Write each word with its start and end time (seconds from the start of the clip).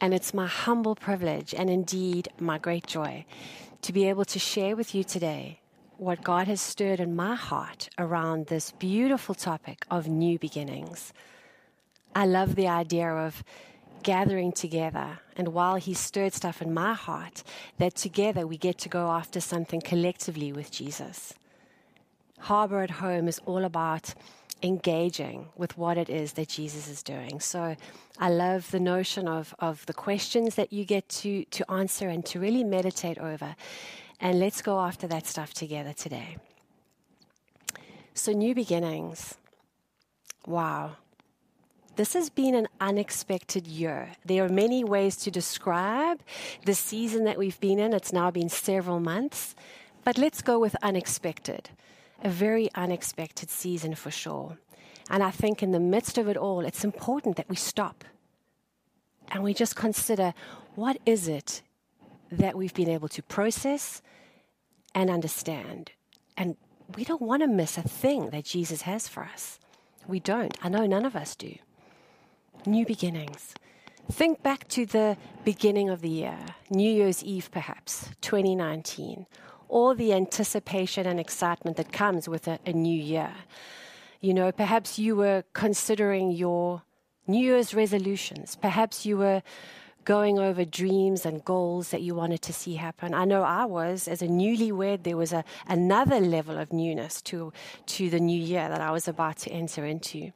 and 0.00 0.12
it's 0.12 0.34
my 0.34 0.46
humble 0.46 0.94
privilege 0.94 1.54
and 1.54 1.70
indeed 1.70 2.28
my 2.38 2.58
great 2.58 2.86
joy 2.86 3.24
to 3.82 3.92
be 3.92 4.08
able 4.08 4.24
to 4.24 4.38
share 4.38 4.76
with 4.76 4.94
you 4.94 5.04
today 5.04 5.60
what 5.96 6.22
God 6.22 6.46
has 6.46 6.60
stirred 6.60 7.00
in 7.00 7.16
my 7.16 7.34
heart 7.34 7.88
around 7.98 8.46
this 8.46 8.72
beautiful 8.72 9.34
topic 9.34 9.86
of 9.90 10.08
new 10.08 10.38
beginnings. 10.38 11.12
I 12.14 12.26
love 12.26 12.54
the 12.54 12.68
idea 12.68 13.10
of 13.10 13.42
gathering 14.02 14.52
together, 14.52 15.20
and 15.36 15.48
while 15.48 15.76
He 15.76 15.94
stirred 15.94 16.34
stuff 16.34 16.60
in 16.60 16.74
my 16.74 16.92
heart, 16.92 17.42
that 17.78 17.94
together 17.96 18.46
we 18.46 18.58
get 18.58 18.78
to 18.78 18.88
go 18.88 19.10
after 19.10 19.40
something 19.40 19.80
collectively 19.80 20.52
with 20.52 20.70
Jesus. 20.70 21.34
Harbor 22.40 22.82
at 22.82 22.90
Home 22.90 23.26
is 23.26 23.40
all 23.46 23.64
about 23.64 24.14
engaging 24.66 25.48
with 25.56 25.78
what 25.78 25.96
it 25.96 26.10
is 26.10 26.34
that 26.34 26.48
Jesus 26.48 26.88
is 26.88 27.02
doing. 27.02 27.40
So 27.40 27.76
I 28.18 28.28
love 28.28 28.70
the 28.70 28.80
notion 28.80 29.28
of, 29.28 29.54
of 29.58 29.86
the 29.86 29.94
questions 29.94 30.54
that 30.56 30.72
you 30.72 30.84
get 30.84 31.08
to, 31.20 31.44
to 31.44 31.70
answer 31.70 32.08
and 32.08 32.24
to 32.26 32.40
really 32.40 32.64
meditate 32.64 33.18
over. 33.18 33.56
And 34.20 34.40
let's 34.40 34.62
go 34.62 34.80
after 34.80 35.06
that 35.08 35.26
stuff 35.26 35.54
together 35.54 35.92
today. 35.92 36.36
So, 38.14 38.32
new 38.32 38.54
beginnings. 38.54 39.34
Wow. 40.46 40.96
This 41.96 42.14
has 42.14 42.30
been 42.30 42.54
an 42.54 42.68
unexpected 42.80 43.66
year. 43.66 44.12
There 44.24 44.44
are 44.44 44.48
many 44.48 44.84
ways 44.84 45.16
to 45.18 45.30
describe 45.30 46.20
the 46.64 46.74
season 46.74 47.24
that 47.24 47.38
we've 47.38 47.60
been 47.60 47.78
in. 47.78 47.92
It's 47.92 48.12
now 48.12 48.30
been 48.30 48.48
several 48.48 49.00
months. 49.00 49.54
But 50.02 50.16
let's 50.16 50.40
go 50.40 50.58
with 50.58 50.76
unexpected 50.82 51.70
a 52.22 52.28
very 52.28 52.68
unexpected 52.74 53.50
season 53.50 53.94
for 53.94 54.10
sure. 54.10 54.58
And 55.10 55.22
I 55.22 55.30
think 55.30 55.62
in 55.62 55.70
the 55.70 55.80
midst 55.80 56.18
of 56.18 56.28
it 56.28 56.36
all, 56.36 56.60
it's 56.60 56.84
important 56.84 57.36
that 57.36 57.48
we 57.48 57.56
stop 57.56 58.04
and 59.30 59.42
we 59.42 59.54
just 59.54 59.76
consider 59.76 60.34
what 60.74 60.98
is 61.06 61.28
it 61.28 61.62
that 62.30 62.56
we've 62.56 62.74
been 62.74 62.88
able 62.88 63.08
to 63.08 63.22
process 63.22 64.02
and 64.94 65.10
understand. 65.10 65.92
And 66.36 66.56
we 66.96 67.04
don't 67.04 67.22
want 67.22 67.42
to 67.42 67.48
miss 67.48 67.78
a 67.78 67.82
thing 67.82 68.30
that 68.30 68.44
Jesus 68.44 68.82
has 68.82 69.08
for 69.08 69.22
us. 69.22 69.58
We 70.06 70.20
don't. 70.20 70.56
I 70.62 70.68
know 70.68 70.86
none 70.86 71.04
of 71.04 71.16
us 71.16 71.34
do. 71.36 71.54
New 72.64 72.84
beginnings. 72.84 73.54
Think 74.10 74.42
back 74.42 74.68
to 74.68 74.86
the 74.86 75.16
beginning 75.44 75.88
of 75.88 76.00
the 76.00 76.08
year, 76.08 76.38
New 76.70 76.90
Year's 76.90 77.24
Eve 77.24 77.50
perhaps, 77.50 78.10
2019 78.20 79.26
all 79.68 79.94
the 79.94 80.12
anticipation 80.12 81.06
and 81.06 81.18
excitement 81.18 81.76
that 81.76 81.92
comes 81.92 82.28
with 82.28 82.46
a, 82.48 82.58
a 82.66 82.72
new 82.72 83.02
year. 83.02 83.32
You 84.20 84.34
know, 84.34 84.52
perhaps 84.52 84.98
you 84.98 85.16
were 85.16 85.44
considering 85.52 86.30
your 86.30 86.82
New 87.26 87.44
Year's 87.44 87.74
resolutions. 87.74 88.56
Perhaps 88.56 89.04
you 89.04 89.16
were 89.18 89.42
going 90.04 90.38
over 90.38 90.64
dreams 90.64 91.26
and 91.26 91.44
goals 91.44 91.90
that 91.90 92.00
you 92.00 92.14
wanted 92.14 92.40
to 92.40 92.52
see 92.52 92.76
happen. 92.76 93.12
I 93.12 93.24
know 93.24 93.42
I 93.42 93.64
was, 93.64 94.06
as 94.06 94.22
a 94.22 94.28
newlywed, 94.28 95.02
there 95.02 95.16
was 95.16 95.32
a, 95.32 95.44
another 95.66 96.20
level 96.20 96.56
of 96.56 96.72
newness 96.72 97.20
to, 97.22 97.52
to 97.86 98.08
the 98.08 98.20
new 98.20 98.40
year 98.40 98.68
that 98.68 98.80
I 98.80 98.92
was 98.92 99.08
about 99.08 99.36
to 99.38 99.50
enter 99.50 99.84
into. 99.84 100.30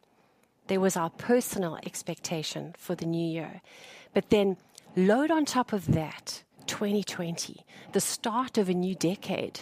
There 0.67 0.81
was 0.81 0.97
our 0.97 1.11
personal 1.11 1.79
expectation 1.87 2.75
for 2.77 2.97
the 2.97 3.07
new 3.07 3.25
year. 3.25 3.63
But 4.13 4.31
then, 4.31 4.57
load 4.97 5.31
on 5.31 5.45
top 5.45 5.73
of 5.73 5.87
that 5.93 6.43
2020, 6.67 7.65
the 7.93 8.01
start 8.01 8.59
of 8.59 8.69
a 8.69 8.75
new 8.75 8.97
decade. 8.97 9.61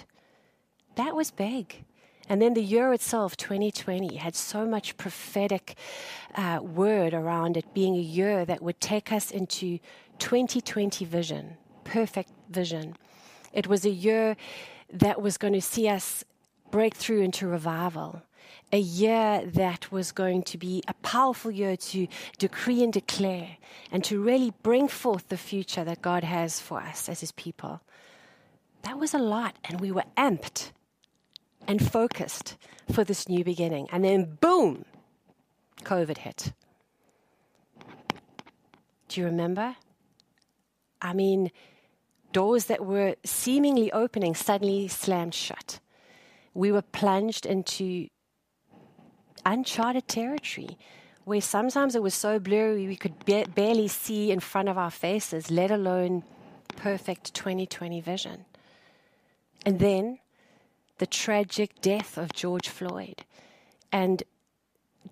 That 0.96 1.14
was 1.14 1.30
big. 1.30 1.84
And 2.28 2.42
then 2.42 2.54
the 2.54 2.62
year 2.62 2.92
itself, 2.92 3.36
2020, 3.36 4.16
had 4.16 4.34
so 4.34 4.66
much 4.66 4.96
prophetic 4.96 5.76
uh, 6.34 6.60
word 6.62 7.14
around 7.14 7.56
it 7.56 7.72
being 7.74 7.96
a 7.96 8.00
year 8.00 8.44
that 8.44 8.62
would 8.62 8.80
take 8.80 9.12
us 9.12 9.30
into 9.30 9.78
2020 10.18 11.04
vision, 11.04 11.56
perfect 11.84 12.30
vision. 12.50 12.96
It 13.52 13.66
was 13.66 13.84
a 13.84 13.90
year 13.90 14.36
that 14.92 15.22
was 15.22 15.38
going 15.38 15.54
to 15.54 15.62
see 15.62 15.88
us 15.88 16.24
break 16.70 16.94
through 16.94 17.22
into 17.22 17.46
revival 17.46 18.22
a 18.72 18.78
year 18.78 19.42
that 19.46 19.90
was 19.90 20.12
going 20.12 20.42
to 20.42 20.58
be 20.58 20.82
a 20.86 20.94
powerful 20.94 21.50
year 21.50 21.76
to 21.76 22.06
decree 22.38 22.82
and 22.82 22.92
declare 22.92 23.56
and 23.90 24.04
to 24.04 24.22
really 24.22 24.52
bring 24.62 24.88
forth 24.88 25.28
the 25.28 25.36
future 25.36 25.84
that 25.84 26.02
God 26.02 26.24
has 26.24 26.60
for 26.60 26.80
us 26.80 27.08
as 27.08 27.20
His 27.20 27.32
people. 27.32 27.80
That 28.82 28.98
was 28.98 29.14
a 29.14 29.18
lot, 29.18 29.56
and 29.64 29.80
we 29.80 29.90
were 29.90 30.04
amped 30.16 30.70
and 31.68 31.86
focused 31.86 32.56
for 32.90 33.04
this 33.04 33.28
new 33.28 33.44
beginning. 33.44 33.86
And 33.92 34.02
then, 34.02 34.38
boom, 34.40 34.86
COVID 35.84 36.18
hit. 36.18 36.52
Do 39.08 39.20
you 39.20 39.26
remember? 39.26 39.76
I 41.00 41.12
mean, 41.12 41.50
doors 42.32 42.64
that 42.64 42.84
were 42.84 43.14
seemingly 43.24 43.92
opening 43.92 44.34
suddenly 44.34 44.88
slammed 44.88 45.34
shut. 45.34 45.80
We 46.54 46.72
were 46.72 46.82
plunged 46.82 47.46
into 47.46 48.08
uncharted 49.46 50.08
territory 50.08 50.76
where 51.24 51.40
sometimes 51.40 51.94
it 51.94 52.02
was 52.02 52.14
so 52.14 52.38
blurry 52.38 52.86
we 52.86 52.96
could 52.96 53.24
ba- 53.26 53.46
barely 53.54 53.88
see 53.88 54.30
in 54.30 54.40
front 54.40 54.68
of 54.68 54.78
our 54.78 54.90
faces, 54.90 55.50
let 55.50 55.70
alone 55.70 56.24
perfect 56.76 57.34
2020 57.34 58.00
vision. 58.00 58.46
And 59.66 59.78
then 59.78 60.18
the 60.98 61.06
tragic 61.06 61.80
death 61.80 62.18
of 62.18 62.32
George 62.32 62.68
Floyd 62.68 63.24
and 63.90 64.22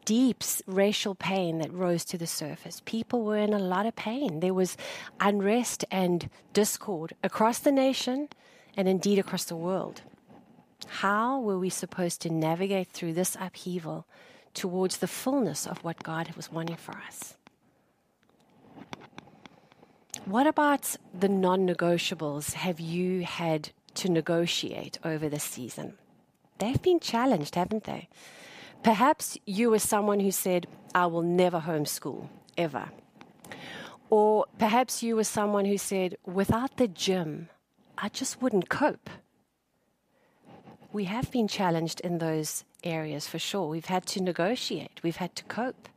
deep 0.05 0.43
racial 0.67 1.15
pain 1.15 1.59
that 1.59 1.73
rose 1.73 2.05
to 2.05 2.19
the 2.19 2.27
surface. 2.27 2.83
People 2.85 3.25
were 3.25 3.39
in 3.39 3.53
a 3.53 3.59
lot 3.59 3.87
of 3.87 3.97
pain. 3.97 4.41
There 4.41 4.55
was 4.55 4.77
unrest 5.21 5.85
and 5.91 6.29
discord 6.53 7.15
across 7.23 7.59
the 7.59 7.73
nation 7.73 8.29
and 8.77 8.89
indeed 8.89 9.19
across 9.19 9.45
the 9.45 9.57
world. 9.57 10.03
How 10.87 11.41
were 11.41 11.59
we 11.59 11.71
supposed 11.71 12.21
to 12.23 12.31
navigate 12.31 12.89
through 12.89 13.15
this 13.15 13.37
upheaval 13.41 14.07
towards 14.55 14.99
the 14.99 15.09
fullness 15.09 15.67
of 15.67 15.83
what 15.83 16.03
God 16.03 16.33
was 16.37 16.53
wanting 16.53 16.77
for 16.77 16.97
us? 17.07 17.37
What 20.25 20.47
about 20.47 20.97
the 21.19 21.29
non 21.29 21.67
negotiables 21.67 22.55
have 22.55 22.81
you 22.81 23.25
had 23.25 23.71
to 23.97 24.11
negotiate 24.11 24.99
over 25.05 25.29
the 25.29 25.41
season? 25.41 25.95
They've 26.59 26.81
been 26.81 27.01
challenged, 27.01 27.55
haven't 27.55 27.85
they? 27.85 28.09
Perhaps 28.83 29.39
you 29.47 29.71
were 29.71 29.79
someone 29.79 30.21
who 30.21 30.31
said, 30.31 30.67
I 30.95 31.07
will 31.07 31.23
never 31.23 31.61
homeschool, 31.61 32.29
ever. 32.57 32.91
Or 34.09 34.47
perhaps 34.59 35.03
you 35.03 35.17
were 35.17 35.25
someone 35.25 35.65
who 35.65 35.79
said, 35.79 36.17
without 36.25 36.77
the 36.77 36.89
gym, 36.89 37.49
I 37.99 38.09
just 38.09 38.41
wouldn't 38.41 38.69
cope 38.69 39.11
we 40.97 41.05
have 41.05 41.31
been 41.31 41.47
challenged 41.47 42.01
in 42.01 42.19
those 42.19 42.65
areas 42.83 43.29
for 43.29 43.39
sure. 43.39 43.69
We've 43.69 43.85
had 43.85 44.07
to 44.07 44.23
negotiate, 44.23 44.99
we've 45.03 45.17
had 45.17 45.37
to 45.37 45.45
cope. 45.45 45.91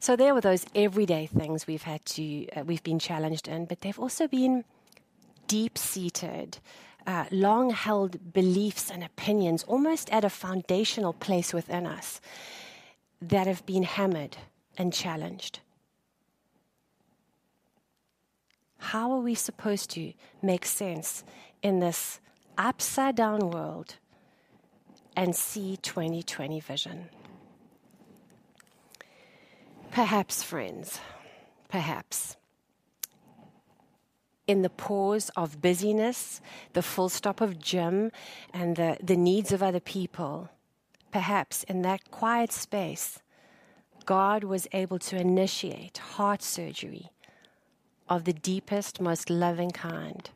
So 0.00 0.16
there 0.16 0.34
were 0.34 0.40
those 0.40 0.66
everyday 0.74 1.26
things 1.26 1.68
we've 1.68 1.84
had 1.84 2.04
to, 2.06 2.48
uh, 2.48 2.64
we've 2.64 2.82
been 2.82 2.98
challenged 2.98 3.46
in, 3.46 3.66
but 3.66 3.82
they've 3.82 3.98
also 3.98 4.26
been 4.26 4.64
deep 5.46 5.78
seated, 5.78 6.58
uh, 7.06 7.24
long 7.30 7.70
held 7.70 8.32
beliefs 8.32 8.90
and 8.90 9.02
opinions, 9.02 9.62
almost 9.64 10.10
at 10.10 10.24
a 10.24 10.30
foundational 10.30 11.12
place 11.12 11.52
within 11.52 11.86
us, 11.86 12.20
that 13.20 13.46
have 13.46 13.64
been 13.66 13.82
hammered 13.82 14.36
and 14.78 14.92
challenged. 14.92 15.60
How 18.78 19.12
are 19.12 19.20
we 19.20 19.34
supposed 19.34 19.90
to 19.90 20.12
make 20.42 20.64
sense 20.64 21.22
in 21.62 21.80
this 21.80 22.20
upside 22.56 23.16
down 23.16 23.50
world 23.50 23.96
and 25.16 25.34
see 25.34 25.76
2020 25.78 26.60
vision. 26.60 27.08
Perhaps, 29.90 30.42
friends, 30.42 31.00
perhaps. 31.68 32.36
In 34.50 34.62
the 34.62 34.68
pause 34.68 35.30
of 35.36 35.62
busyness, 35.62 36.40
the 36.72 36.82
full 36.82 37.08
stop 37.08 37.40
of 37.40 37.60
gym, 37.60 38.10
and 38.52 38.74
the, 38.74 38.96
the 39.00 39.14
needs 39.14 39.52
of 39.52 39.62
other 39.62 39.78
people, 39.78 40.50
perhaps 41.12 41.62
in 41.68 41.82
that 41.82 42.10
quiet 42.10 42.50
space, 42.50 43.20
God 44.06 44.42
was 44.42 44.66
able 44.72 44.98
to 44.98 45.16
initiate 45.16 45.98
heart 45.98 46.42
surgery 46.42 47.12
of 48.08 48.24
the 48.24 48.32
deepest, 48.32 49.00
most 49.00 49.30
loving 49.30 49.70
kind. 49.70 50.28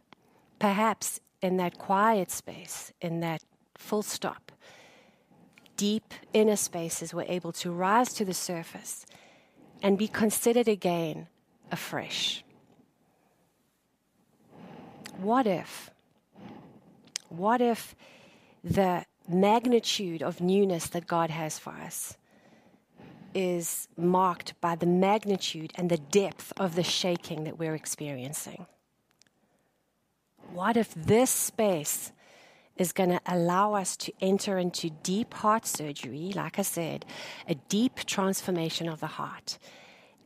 Perhaps 0.60 1.18
in 1.42 1.56
that 1.56 1.76
quiet 1.76 2.30
space, 2.30 2.92
in 3.00 3.18
that 3.18 3.42
full 3.76 4.04
stop, 4.04 4.52
deep 5.76 6.14
inner 6.32 6.54
spaces 6.54 7.12
were 7.12 7.26
able 7.26 7.50
to 7.50 7.72
rise 7.72 8.12
to 8.12 8.24
the 8.24 8.32
surface 8.32 9.06
and 9.82 9.98
be 9.98 10.06
considered 10.06 10.68
again 10.68 11.26
afresh. 11.72 12.43
What 15.18 15.46
if? 15.46 15.90
What 17.28 17.60
if 17.60 17.94
the 18.62 19.04
magnitude 19.28 20.22
of 20.22 20.40
newness 20.40 20.88
that 20.88 21.06
God 21.06 21.30
has 21.30 21.58
for 21.58 21.72
us 21.72 22.16
is 23.34 23.88
marked 23.96 24.58
by 24.60 24.76
the 24.76 24.86
magnitude 24.86 25.72
and 25.74 25.90
the 25.90 25.98
depth 25.98 26.52
of 26.56 26.76
the 26.76 26.84
shaking 26.84 27.44
that 27.44 27.58
we're 27.58 27.74
experiencing. 27.74 28.66
What 30.52 30.76
if 30.76 30.94
this 30.94 31.30
space 31.30 32.12
is 32.76 32.92
going 32.92 33.10
to 33.10 33.20
allow 33.26 33.74
us 33.74 33.96
to 33.96 34.12
enter 34.20 34.58
into 34.58 34.90
deep 34.90 35.34
heart 35.34 35.66
surgery, 35.66 36.32
like 36.34 36.58
I 36.58 36.62
said, 36.62 37.04
a 37.48 37.54
deep 37.54 38.04
transformation 38.06 38.88
of 38.88 39.00
the 39.00 39.06
heart? 39.06 39.58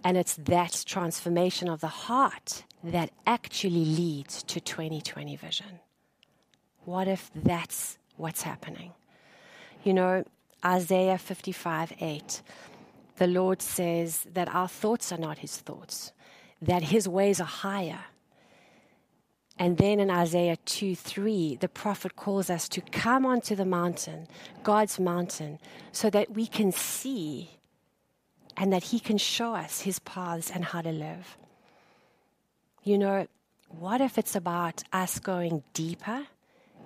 And 0.05 0.17
it's 0.17 0.37
that 0.37 0.85
transformation 0.87 1.69
of 1.69 1.81
the 1.81 1.89
heart 1.89 2.65
that 2.85 3.11
actually 3.27 3.85
leads 3.85 4.43
to 4.45 4.61
2020 4.61 5.37
vision. 5.37 5.81
What 6.85 7.09
if 7.09 7.31
that's 7.35 7.99
what's 8.17 8.43
happening? 8.43 8.93
You 9.85 9.95
know, 9.95 10.25
Isaiah 10.65 11.19
55 11.19 11.93
8 12.01 12.43
the 13.19 13.27
Lord 13.27 13.61
says 13.61 14.27
that 14.33 14.55
our 14.55 14.69
thoughts 14.69 15.11
are 15.13 15.19
not 15.19 15.39
his 15.39 15.57
thoughts, 15.57 16.13
that 16.63 16.85
his 16.85 17.09
ways 17.09 17.41
are 17.41 17.45
higher. 17.45 18.05
And 19.59 19.77
then 19.77 19.99
in 19.99 20.09
Isaiah 20.09 20.57
2 20.57 20.95
3, 20.95 21.57
the 21.57 21.69
prophet 21.69 22.15
calls 22.15 22.49
us 22.49 22.69
to 22.69 22.81
come 22.81 23.27
onto 23.27 23.57
the 23.57 23.65
mountain, 23.65 24.29
God's 24.63 25.01
mountain, 25.01 25.59
so 25.91 26.09
that 26.11 26.31
we 26.31 26.47
can 26.47 26.71
see 26.71 27.58
and 28.59 28.73
that 28.73 28.83
he 28.83 28.99
can 28.99 29.17
show 29.17 29.55
us 29.55 29.83
his 29.83 30.01
paths 30.01 30.51
and 30.51 30.65
how 30.65 30.83
to 30.83 30.91
live. 30.91 31.39
You 32.83 32.99
know, 32.99 33.29
what 33.69 34.01
if 34.01 34.19
it's 34.19 34.35
about 34.35 34.83
us 34.93 35.21
going 35.21 35.63
deeper 35.73 36.27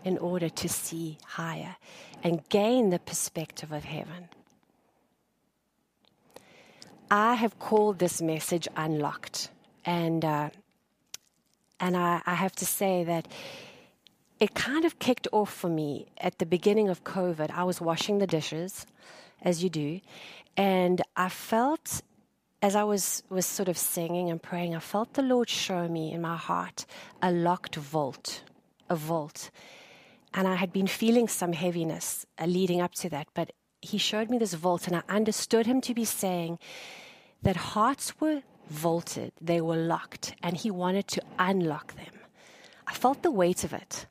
in 0.05 0.19
order 0.19 0.51
to 0.51 0.69
see 0.69 1.17
higher 1.25 1.77
and 2.23 2.47
gain 2.51 2.91
the 2.91 2.99
perspective 2.99 3.73
of 3.73 3.85
heaven? 3.85 4.29
I 7.11 7.35
have 7.35 7.59
called 7.59 7.99
this 7.99 8.21
message 8.21 8.69
unlocked, 8.77 9.51
and 9.85 10.25
uh, 10.25 10.51
and 11.79 11.97
I, 11.97 12.23
I 12.25 12.35
have 12.35 12.55
to 12.57 12.67
say 12.67 13.05
that 13.05 13.29
it 14.41 14.55
kind 14.55 14.85
of 14.85 14.99
kicked 14.99 15.29
off 15.31 15.53
for 15.53 15.69
me 15.69 16.07
at 16.19 16.39
the 16.39 16.47
beginning 16.47 16.89
of 16.89 17.05
COVID. 17.05 17.51
I 17.51 17.65
was 17.65 17.81
washing 17.81 18.19
the 18.19 18.27
dishes, 18.27 18.87
as 19.43 19.63
you 19.63 19.69
do, 19.69 20.01
and 20.57 21.01
I 21.17 21.29
felt 21.29 22.03
as 22.61 22.76
I 22.76 22.85
was 22.85 23.23
was 23.29 23.44
sort 23.44 23.69
of 23.69 23.76
singing 23.76 24.31
and 24.31 24.41
praying, 24.41 24.75
I 24.75 24.79
felt 24.79 25.14
the 25.14 25.23
Lord 25.23 25.49
show 25.49 25.88
me 25.88 26.12
in 26.12 26.20
my 26.20 26.37
heart 26.37 26.87
a 27.20 27.32
locked 27.32 27.76
vault, 27.76 28.44
a 28.88 28.94
vault, 28.94 29.50
and 30.32 30.47
I 30.47 30.55
had 30.55 30.73
been 30.73 30.87
feeling 30.87 31.29
some 31.29 31.53
heaviness 31.53 32.25
uh, 32.38 32.47
leading 32.47 32.81
up 32.81 32.94
to 32.97 33.09
that, 33.11 33.29
but 33.35 33.53
He 33.81 33.99
showed 33.99 34.31
me 34.31 34.38
this 34.38 34.55
vault, 34.55 34.87
and 34.87 34.97
I 34.97 35.03
understood 35.09 35.67
Him 35.67 35.81
to 35.82 35.94
be 35.94 36.05
saying 36.05 36.59
that 37.43 37.56
hearts 37.56 38.20
were 38.20 38.43
vaulted, 38.69 39.32
they 39.41 39.61
were 39.61 39.76
locked, 39.76 40.35
and 40.43 40.56
he 40.56 40.70
wanted 40.70 41.06
to 41.09 41.23
unlock 41.38 41.94
them. 41.94 42.14
I 42.87 42.94
felt 42.94 43.23
the 43.23 43.31
weight 43.31 43.64
of 43.64 43.73
it. 43.73 44.06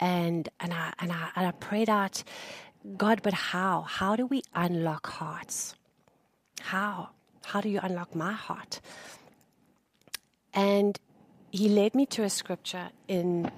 And, 0.00 0.48
and, 0.60 0.72
I, 0.72 0.92
and, 0.98 1.12
I, 1.12 1.30
and 1.36 1.46
I 1.46 1.52
prayed 1.52 1.88
out, 1.88 2.22
God, 2.96 3.22
but 3.22 3.32
how? 3.32 3.82
How 3.82 4.16
do 4.16 4.26
we 4.26 4.42
unlock 4.54 5.06
hearts? 5.06 5.74
How? 6.64 7.10
How 7.44 7.60
do 7.60 7.68
you 7.68 7.78
unlock 7.82 8.14
my 8.14 8.32
heart? 8.32 8.80
And 10.54 10.98
he 11.50 11.68
led 11.68 11.94
me 11.94 12.06
to 12.06 12.22
a 12.22 12.30
scripture 12.30 12.88
in 13.06 13.50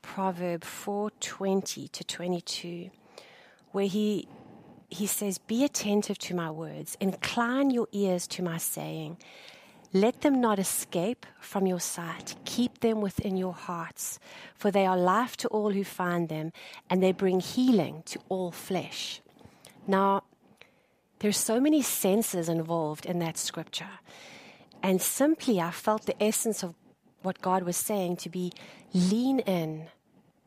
Proverb 0.00 0.62
4:20 0.62 1.90
to 1.90 2.04
22 2.04 2.90
where 3.72 3.86
he 3.86 4.28
he 4.88 5.06
says, 5.06 5.38
Be 5.38 5.64
attentive 5.64 6.18
to 6.18 6.34
my 6.34 6.50
words, 6.50 6.96
incline 7.00 7.70
your 7.70 7.88
ears 7.90 8.28
to 8.28 8.42
my 8.42 8.58
saying. 8.58 9.16
Let 9.92 10.20
them 10.20 10.40
not 10.40 10.58
escape 10.58 11.26
from 11.40 11.66
your 11.66 11.80
sight. 11.80 12.36
Keep 12.44 12.78
them 12.80 13.00
within 13.00 13.36
your 13.36 13.54
hearts, 13.54 14.20
for 14.54 14.70
they 14.70 14.86
are 14.86 14.96
life 14.96 15.36
to 15.38 15.48
all 15.48 15.70
who 15.72 15.84
find 15.84 16.28
them, 16.28 16.52
and 16.88 17.02
they 17.02 17.12
bring 17.12 17.40
healing 17.40 18.02
to 18.06 18.20
all 18.28 18.52
flesh. 18.52 19.20
Now, 19.86 20.22
there's 21.20 21.38
so 21.38 21.60
many 21.60 21.82
senses 21.82 22.48
involved 22.48 23.06
in 23.06 23.18
that 23.20 23.36
scripture. 23.38 24.00
And 24.82 25.00
simply, 25.00 25.60
I 25.60 25.70
felt 25.70 26.06
the 26.06 26.22
essence 26.22 26.62
of 26.62 26.74
what 27.22 27.40
God 27.40 27.62
was 27.62 27.76
saying 27.76 28.16
to 28.18 28.28
be 28.28 28.52
lean 28.92 29.40
in, 29.40 29.88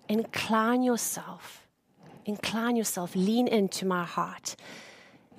incline 0.07 0.83
yourself 0.83 1.68
incline 2.30 2.75
yourself, 2.75 3.16
lean 3.16 3.48
into 3.48 3.86
my 3.86 4.06
heart. 4.06 4.56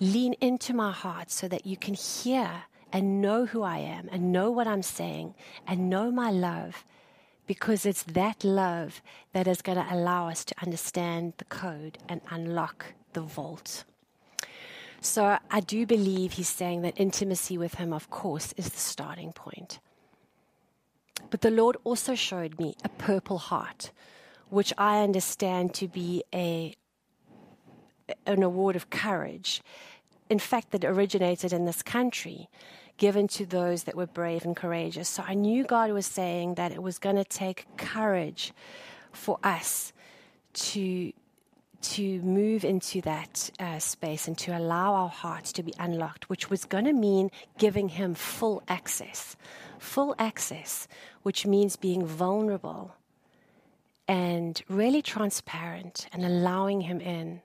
Lean 0.00 0.34
into 0.40 0.74
my 0.74 0.92
heart 0.92 1.30
so 1.30 1.46
that 1.48 1.66
you 1.66 1.76
can 1.76 1.94
hear 1.94 2.64
and 2.92 3.22
know 3.22 3.46
who 3.46 3.62
I 3.62 3.78
am 3.78 4.08
and 4.10 4.32
know 4.32 4.50
what 4.50 4.66
I'm 4.66 4.82
saying 4.82 5.34
and 5.66 5.88
know 5.88 6.10
my 6.10 6.30
love 6.30 6.84
because 7.46 7.86
it's 7.86 8.02
that 8.04 8.42
love 8.44 9.00
that 9.32 9.46
is 9.46 9.62
going 9.62 9.78
to 9.78 9.94
allow 9.94 10.28
us 10.28 10.44
to 10.46 10.54
understand 10.62 11.34
the 11.38 11.44
code 11.44 11.98
and 12.08 12.20
unlock 12.30 12.94
the 13.12 13.20
vault. 13.20 13.84
So 15.00 15.38
I 15.50 15.60
do 15.60 15.86
believe 15.86 16.32
he's 16.32 16.48
saying 16.48 16.82
that 16.82 16.94
intimacy 16.96 17.56
with 17.56 17.74
him, 17.76 17.92
of 17.92 18.10
course, 18.10 18.52
is 18.56 18.68
the 18.68 18.78
starting 18.78 19.32
point. 19.32 19.78
But 21.30 21.40
the 21.40 21.50
Lord 21.50 21.76
also 21.84 22.14
showed 22.14 22.58
me 22.58 22.74
a 22.84 22.88
purple 22.88 23.38
heart, 23.38 23.92
which 24.50 24.72
I 24.76 25.02
understand 25.02 25.74
to 25.74 25.88
be 25.88 26.24
a 26.34 26.74
an 28.26 28.42
award 28.42 28.74
of 28.74 28.90
courage, 28.90 29.62
in 30.28 30.40
fact, 30.40 30.72
that 30.72 30.84
originated 30.84 31.52
in 31.52 31.64
this 31.64 31.80
country, 31.80 32.48
given 32.96 33.28
to 33.28 33.46
those 33.46 33.84
that 33.84 33.94
were 33.94 34.06
brave 34.06 34.44
and 34.44 34.56
courageous. 34.56 35.08
So 35.08 35.22
I 35.26 35.34
knew 35.34 35.64
God 35.64 35.92
was 35.92 36.06
saying 36.06 36.54
that 36.54 36.72
it 36.72 36.82
was 36.82 36.98
going 36.98 37.14
to 37.16 37.24
take 37.24 37.66
courage 37.76 38.52
for 39.12 39.38
us 39.44 39.92
to 40.52 41.12
to 41.82 42.20
move 42.20 42.64
into 42.64 43.00
that 43.02 43.50
uh, 43.58 43.78
space 43.78 44.28
and 44.28 44.36
to 44.38 44.56
allow 44.56 44.94
our 44.94 45.08
hearts 45.08 45.52
to 45.52 45.62
be 45.62 45.72
unlocked, 45.78 46.28
which 46.28 46.50
was 46.50 46.64
going 46.64 46.84
to 46.84 46.92
mean 46.92 47.30
giving 47.58 47.88
Him 47.88 48.14
full 48.14 48.62
access. 48.68 49.36
Full 49.78 50.14
access, 50.18 50.86
which 51.22 51.46
means 51.46 51.76
being 51.76 52.04
vulnerable 52.04 52.94
and 54.06 54.60
really 54.68 55.02
transparent 55.02 56.06
and 56.12 56.24
allowing 56.24 56.82
Him 56.82 57.00
in. 57.00 57.40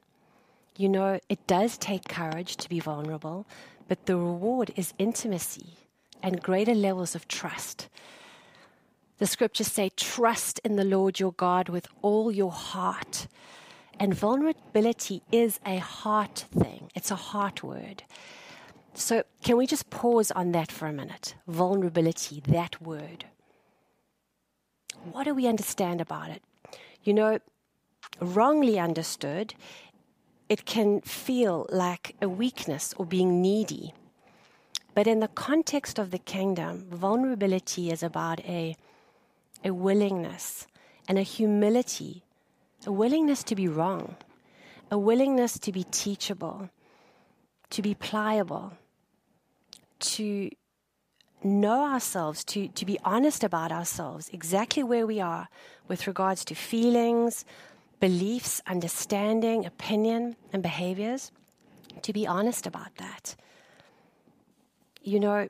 You 0.78 0.90
know, 0.90 1.20
it 1.30 1.48
does 1.48 1.78
take 1.78 2.08
courage 2.08 2.58
to 2.58 2.68
be 2.68 2.80
vulnerable, 2.80 3.46
but 3.88 4.06
the 4.06 4.18
reward 4.18 4.74
is 4.76 4.94
intimacy 4.98 5.78
and 6.22 6.42
greater 6.42 6.76
levels 6.76 7.16
of 7.16 7.28
trust. 7.28 7.88
The 9.18 9.28
scriptures 9.28 9.68
say, 9.68 9.92
Trust 9.96 10.60
in 10.66 10.76
the 10.76 10.84
Lord 10.84 11.20
your 11.20 11.32
God 11.32 11.70
with 11.70 11.88
all 12.02 12.32
your 12.32 12.52
heart. 12.52 13.28
And 14.00 14.14
vulnerability 14.14 15.22
is 15.32 15.60
a 15.66 15.78
heart 15.78 16.46
thing, 16.52 16.92
it's 16.96 17.12
a 17.12 17.16
heart 17.16 17.64
word. 17.64 18.04
So, 18.94 19.24
can 19.44 19.58
we 19.58 19.68
just 19.68 19.90
pause 19.90 20.32
on 20.32 20.54
that 20.54 20.72
for 20.72 20.88
a 20.88 20.94
minute? 20.94 21.36
Vulnerability, 21.48 22.42
that 22.48 22.82
word. 22.82 23.26
What 25.12 25.26
do 25.26 25.34
we 25.34 25.48
understand 25.48 26.00
about 26.02 26.30
it? 26.30 26.42
You 27.04 27.14
know, 27.14 27.40
wrongly 28.20 28.80
understood, 28.80 29.54
it 30.50 30.66
can 30.66 31.02
feel 31.02 31.68
like 31.70 32.16
a 32.22 32.30
weakness 32.30 32.94
or 32.98 33.06
being 33.06 33.42
needy. 33.42 33.94
But 34.94 35.08
in 35.08 35.20
the 35.20 35.28
context 35.28 36.00
of 36.00 36.12
the 36.12 36.18
kingdom, 36.18 36.88
vulnerability 36.90 37.92
is 37.92 38.02
about 38.02 38.40
a, 38.42 38.76
a 39.64 39.72
willingness 39.72 40.68
and 41.08 41.18
a 41.18 41.24
humility, 41.24 42.24
a 42.86 42.92
willingness 42.92 43.44
to 43.44 43.56
be 43.56 43.68
wrong, 43.68 44.16
a 44.92 44.98
willingness 44.98 45.58
to 45.60 45.72
be 45.72 45.84
teachable, 45.92 46.70
to 47.70 47.82
be 47.82 47.96
pliable, 47.96 48.74
to 50.00 50.50
know 51.44 51.84
ourselves, 51.84 52.44
to, 52.44 52.68
to 52.70 52.86
be 52.86 52.98
honest 53.04 53.44
about 53.44 53.72
ourselves, 53.72 54.30
exactly 54.34 54.84
where 54.84 55.06
we 55.06 55.20
are 55.20 55.48
with 55.88 56.08
regards 56.08 56.44
to 56.46 56.56
feelings, 56.56 57.46
beliefs, 58.00 58.62
understanding, 58.68 59.66
opinion, 59.66 60.36
and 60.52 60.62
behaviors, 60.64 61.32
to 62.02 62.14
be 62.14 62.28
honest 62.28 62.68
about 62.68 62.96
that. 62.98 63.36
You 65.02 65.20
know, 65.20 65.48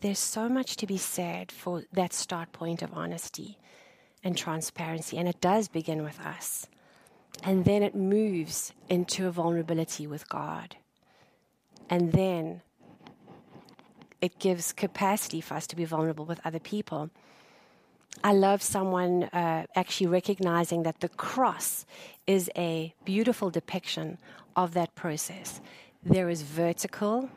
there's 0.00 0.18
so 0.18 0.48
much 0.48 0.76
to 0.76 0.86
be 0.86 0.98
said 0.98 1.50
for 1.50 1.84
that 1.92 2.12
start 2.12 2.52
point 2.52 2.82
of 2.82 2.92
honesty 2.92 3.58
and 4.26 4.36
transparency. 4.36 5.16
And 5.16 5.28
it 5.28 5.40
does 5.40 5.68
begin 5.68 6.02
with 6.02 6.18
us. 6.20 6.66
And 7.44 7.64
then 7.64 7.82
it 7.84 7.94
moves 7.94 8.72
into 8.88 9.28
a 9.28 9.30
vulnerability 9.30 10.06
with 10.06 10.28
God. 10.28 10.76
And 11.88 12.10
then 12.12 12.62
it 14.20 14.40
gives 14.40 14.72
capacity 14.72 15.40
for 15.40 15.54
us 15.54 15.68
to 15.68 15.76
be 15.76 15.84
vulnerable 15.84 16.24
with 16.24 16.40
other 16.44 16.58
people. 16.58 17.10
I 18.24 18.32
love 18.32 18.62
someone 18.62 19.24
uh, 19.24 19.66
actually 19.76 20.08
recognizing 20.08 20.82
that 20.82 21.00
the 21.00 21.10
cross 21.10 21.86
is 22.26 22.50
a 22.56 22.94
beautiful 23.04 23.50
depiction 23.50 24.18
of 24.56 24.74
that 24.74 24.94
process. 24.96 25.60
There 26.02 26.28
is 26.28 26.42
vertical 26.42 27.30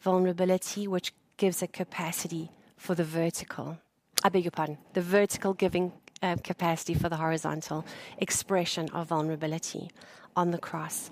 vulnerability, 0.00 0.88
which 0.88 1.12
gives 1.36 1.62
a 1.62 1.68
capacity 1.68 2.50
for 2.76 2.96
the 2.96 3.04
vertical. 3.04 3.78
I 4.24 4.28
beg 4.28 4.44
your 4.44 4.50
pardon, 4.50 4.78
the 4.92 5.00
vertical 5.00 5.54
giving 5.54 5.92
uh, 6.22 6.36
capacity 6.36 6.94
for 6.94 7.08
the 7.08 7.16
horizontal 7.16 7.84
expression 8.18 8.88
of 8.90 9.08
vulnerability 9.08 9.90
on 10.36 10.50
the 10.50 10.58
cross. 10.58 11.10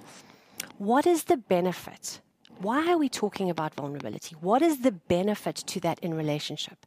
What 0.78 1.06
is 1.06 1.24
the 1.24 1.36
benefit 1.36 2.20
why 2.60 2.92
are 2.92 2.98
we 2.98 3.08
talking 3.08 3.48
about 3.48 3.74
vulnerability? 3.74 4.36
What 4.38 4.60
is 4.60 4.82
the 4.82 4.92
benefit 4.92 5.56
to 5.56 5.80
that 5.80 5.98
in 6.00 6.12
relationship? 6.12 6.84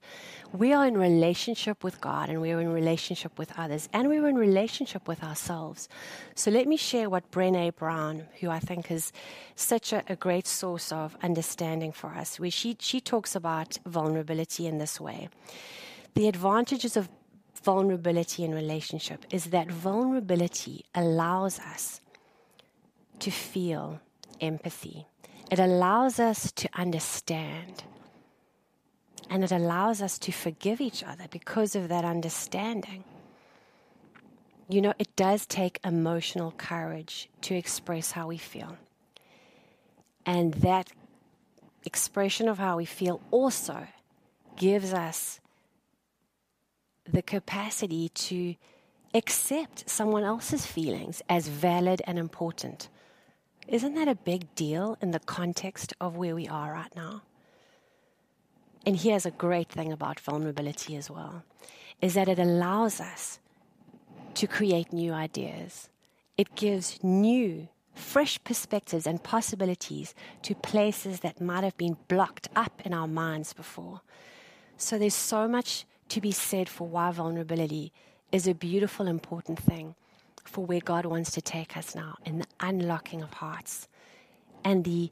We 0.52 0.72
are 0.72 0.86
in 0.86 0.96
relationship 0.96 1.84
with 1.84 2.00
God 2.00 2.30
and 2.30 2.42
we're 2.42 2.62
in 2.62 2.72
relationship 2.72 3.40
with 3.40 3.52
others 3.58 3.90
and 3.92 4.08
we're 4.08 4.28
in 4.28 4.36
relationship 4.36 5.08
with 5.08 5.24
ourselves. 5.24 5.90
So 6.36 6.52
let 6.52 6.68
me 6.68 6.78
share 6.78 7.10
what 7.10 7.32
Brene 7.32 7.76
Brown, 7.76 8.26
who 8.40 8.52
I 8.52 8.60
think 8.60 8.92
is 8.92 9.12
such 9.56 9.92
a, 9.94 10.04
a 10.08 10.16
great 10.16 10.46
source 10.46 10.92
of 10.92 11.18
understanding 11.24 11.92
for 11.92 12.12
us, 12.12 12.40
where 12.40 12.52
she, 12.52 12.78
she 12.80 13.02
talks 13.02 13.36
about 13.36 13.80
vulnerability 13.84 14.68
in 14.68 14.78
this 14.78 15.02
way. 15.02 15.28
The 16.16 16.28
advantages 16.28 16.96
of 16.96 17.10
vulnerability 17.64 18.44
in 18.44 18.54
relationship 18.54 19.26
is 19.32 19.46
that 19.46 19.72
vulnerability 19.72 20.86
allows 20.94 21.60
us 21.60 22.02
to 23.20 23.32
feel 23.32 24.02
empathy 24.42 25.08
it 25.54 25.60
allows 25.60 26.20
us 26.20 26.52
to 26.54 26.70
understand. 26.74 27.84
And 29.30 29.44
it 29.44 29.52
allows 29.52 30.02
us 30.02 30.18
to 30.20 30.32
forgive 30.32 30.82
each 30.82 31.04
other 31.04 31.26
because 31.30 31.76
of 31.76 31.90
that 31.90 32.04
understanding. 32.04 33.04
You 34.68 34.82
know, 34.82 34.94
it 34.98 35.16
does 35.16 35.46
take 35.46 35.80
emotional 35.84 36.54
courage 36.58 37.30
to 37.42 37.54
express 37.56 38.12
how 38.12 38.28
we 38.28 38.38
feel. 38.38 38.78
And 40.26 40.56
that 40.56 40.92
expression 41.86 42.48
of 42.48 42.58
how 42.58 42.78
we 42.78 42.86
feel 42.86 43.22
also 43.30 43.88
gives 44.56 44.92
us 44.92 45.40
the 47.12 47.22
capacity 47.22 48.10
to 48.10 48.56
accept 49.14 49.90
someone 49.90 50.24
else's 50.24 50.66
feelings 50.66 51.22
as 51.30 51.48
valid 51.48 52.02
and 52.08 52.18
important. 52.18 52.90
Isn't 53.68 53.96
that 53.96 54.08
a 54.08 54.16
big 54.16 54.54
deal 54.56 54.98
in 55.02 55.12
the 55.12 55.20
context 55.20 55.94
of 56.02 56.18
where 56.18 56.36
we 56.36 56.48
are 56.48 56.74
right 56.74 56.96
now? 56.96 57.22
And 58.86 58.98
here's 58.98 59.26
a 59.26 59.32
great 59.32 59.70
thing 59.70 59.92
about 59.92 60.20
vulnerability 60.20 60.96
as 60.96 61.10
well 61.10 61.44
is 62.02 62.16
that 62.16 62.28
it 62.28 62.40
allows 62.40 63.00
us 63.00 63.40
to 64.34 64.48
create 64.48 64.92
new 64.92 65.14
ideas. 65.14 65.90
It 66.38 66.54
gives 66.56 67.02
new, 67.02 67.70
fresh 67.94 68.44
perspectives 68.44 69.08
and 69.08 69.24
possibilities 69.24 70.14
to 70.42 70.56
places 70.56 71.22
that 71.22 71.40
might 71.40 71.64
have 71.64 71.78
been 71.78 71.96
blocked 72.10 72.50
up 72.56 72.82
in 72.84 72.94
our 72.94 73.08
minds 73.08 73.54
before. 73.54 74.02
So 74.76 74.98
there's 74.98 75.14
so 75.14 75.48
much 75.48 75.86
to 76.10 76.22
be 76.22 76.32
said 76.32 76.70
for 76.70 76.88
why 76.88 77.12
vulnerability 77.12 77.92
is 78.32 78.48
a 78.48 78.54
beautiful, 78.54 79.08
important 79.08 79.60
thing 79.60 79.96
for 80.44 80.66
where 80.66 80.82
God 80.82 81.06
wants 81.06 81.32
to 81.32 81.42
take 81.42 81.78
us 81.78 81.96
now 81.96 82.18
in 82.26 82.40
the 82.40 82.48
unlocking 82.60 83.22
of 83.22 83.34
hearts 83.34 83.88
and 84.64 84.84
the 84.84 85.12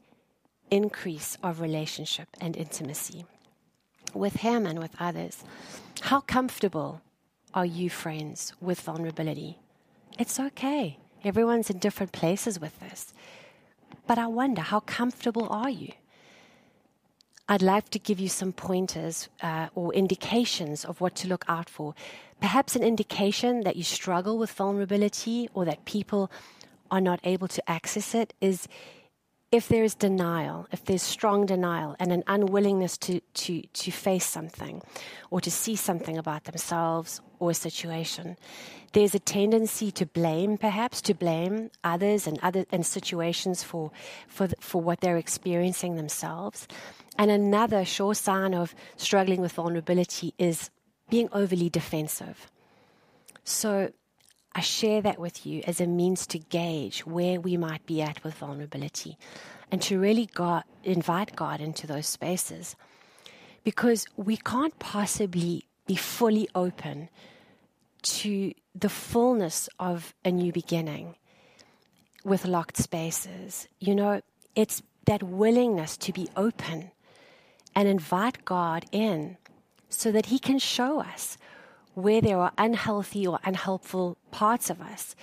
increase 0.69 1.37
of 1.43 1.61
relationship 1.61 2.27
and 2.39 2.55
intimacy 2.55 3.25
with 4.13 4.37
Him 4.37 4.65
and 4.65 4.79
with 4.79 4.95
others. 4.99 5.43
How 6.01 6.21
comfortable 6.21 7.01
are 7.53 7.65
you, 7.65 7.89
friends, 7.89 8.53
with 8.61 8.81
vulnerability? 8.81 9.57
It's 10.17 10.39
okay. 10.39 10.97
Everyone's 11.23 11.69
in 11.69 11.77
different 11.77 12.11
places 12.11 12.59
with 12.59 12.79
this. 12.79 13.13
But 14.07 14.17
I 14.17 14.27
wonder, 14.27 14.61
how 14.61 14.79
comfortable 14.81 15.47
are 15.49 15.69
you? 15.69 15.91
I'd 17.51 17.61
like 17.61 17.89
to 17.89 17.99
give 17.99 18.17
you 18.17 18.29
some 18.29 18.53
pointers 18.53 19.27
uh, 19.43 19.67
or 19.75 19.93
indications 19.93 20.85
of 20.85 21.01
what 21.01 21.15
to 21.15 21.27
look 21.27 21.43
out 21.49 21.69
for. 21.69 21.93
Perhaps 22.39 22.77
an 22.77 22.81
indication 22.81 23.65
that 23.65 23.75
you 23.75 23.83
struggle 23.83 24.37
with 24.37 24.49
vulnerability 24.51 25.49
or 25.53 25.65
that 25.65 25.83
people 25.83 26.31
are 26.89 27.01
not 27.01 27.19
able 27.25 27.49
to 27.49 27.69
access 27.69 28.15
it 28.15 28.33
is 28.39 28.69
if 29.51 29.67
there 29.67 29.83
is 29.83 29.95
denial, 29.95 30.65
if 30.71 30.85
there's 30.85 31.01
strong 31.01 31.45
denial 31.45 31.95
and 31.99 32.11
an 32.13 32.23
unwillingness 32.27 32.97
to, 32.97 33.19
to, 33.33 33.61
to 33.61 33.91
face 33.91 34.25
something 34.25 34.81
or 35.29 35.41
to 35.41 35.51
see 35.51 35.75
something 35.75 36.17
about 36.17 36.45
themselves 36.45 37.19
or 37.39 37.51
a 37.51 37.53
situation, 37.53 38.37
there's 38.93 39.13
a 39.13 39.19
tendency 39.19 39.91
to 39.91 40.05
blame, 40.05 40.57
perhaps 40.57 41.01
to 41.01 41.13
blame 41.13 41.69
others 41.83 42.27
and 42.27 42.39
other 42.41 42.65
and 42.71 42.85
situations 42.85 43.63
for 43.63 43.91
for 44.27 44.49
for 44.59 44.81
what 44.81 44.99
they're 44.99 45.17
experiencing 45.17 45.95
themselves. 45.95 46.67
And 47.17 47.31
another 47.31 47.85
sure 47.85 48.15
sign 48.15 48.53
of 48.53 48.75
struggling 48.97 49.41
with 49.41 49.53
vulnerability 49.53 50.33
is 50.37 50.69
being 51.09 51.29
overly 51.31 51.69
defensive. 51.69 52.49
So 53.43 53.91
I 54.53 54.61
share 54.61 55.01
that 55.01 55.19
with 55.19 55.45
you 55.45 55.63
as 55.65 55.79
a 55.79 55.87
means 55.87 56.27
to 56.27 56.39
gauge 56.39 57.05
where 57.05 57.39
we 57.39 57.55
might 57.55 57.85
be 57.85 58.01
at 58.01 58.23
with 58.23 58.33
vulnerability 58.35 59.17
and 59.71 59.81
to 59.83 59.99
really 59.99 60.25
God, 60.25 60.63
invite 60.83 61.35
God 61.35 61.61
into 61.61 61.87
those 61.87 62.07
spaces. 62.07 62.75
Because 63.63 64.05
we 64.17 64.35
can't 64.35 64.77
possibly 64.79 65.65
be 65.87 65.95
fully 65.95 66.49
open 66.53 67.09
to 68.01 68.53
the 68.75 68.89
fullness 68.89 69.69
of 69.79 70.13
a 70.25 70.31
new 70.31 70.51
beginning 70.51 71.15
with 72.25 72.45
locked 72.45 72.77
spaces. 72.77 73.67
You 73.79 73.95
know, 73.95 74.21
it's 74.55 74.81
that 75.05 75.23
willingness 75.23 75.97
to 75.97 76.11
be 76.11 76.27
open 76.35 76.91
and 77.75 77.87
invite 77.87 78.43
God 78.43 78.85
in 78.91 79.37
so 79.89 80.11
that 80.11 80.27
He 80.27 80.39
can 80.39 80.59
show 80.59 80.99
us 80.99 81.37
where 81.93 82.21
there 82.21 82.39
are 82.39 82.51
unhealthy 82.57 83.27
or 83.27 83.39
unhelpful 83.43 84.17
parts 84.31 84.69
of 84.69 84.81
us 84.81 85.15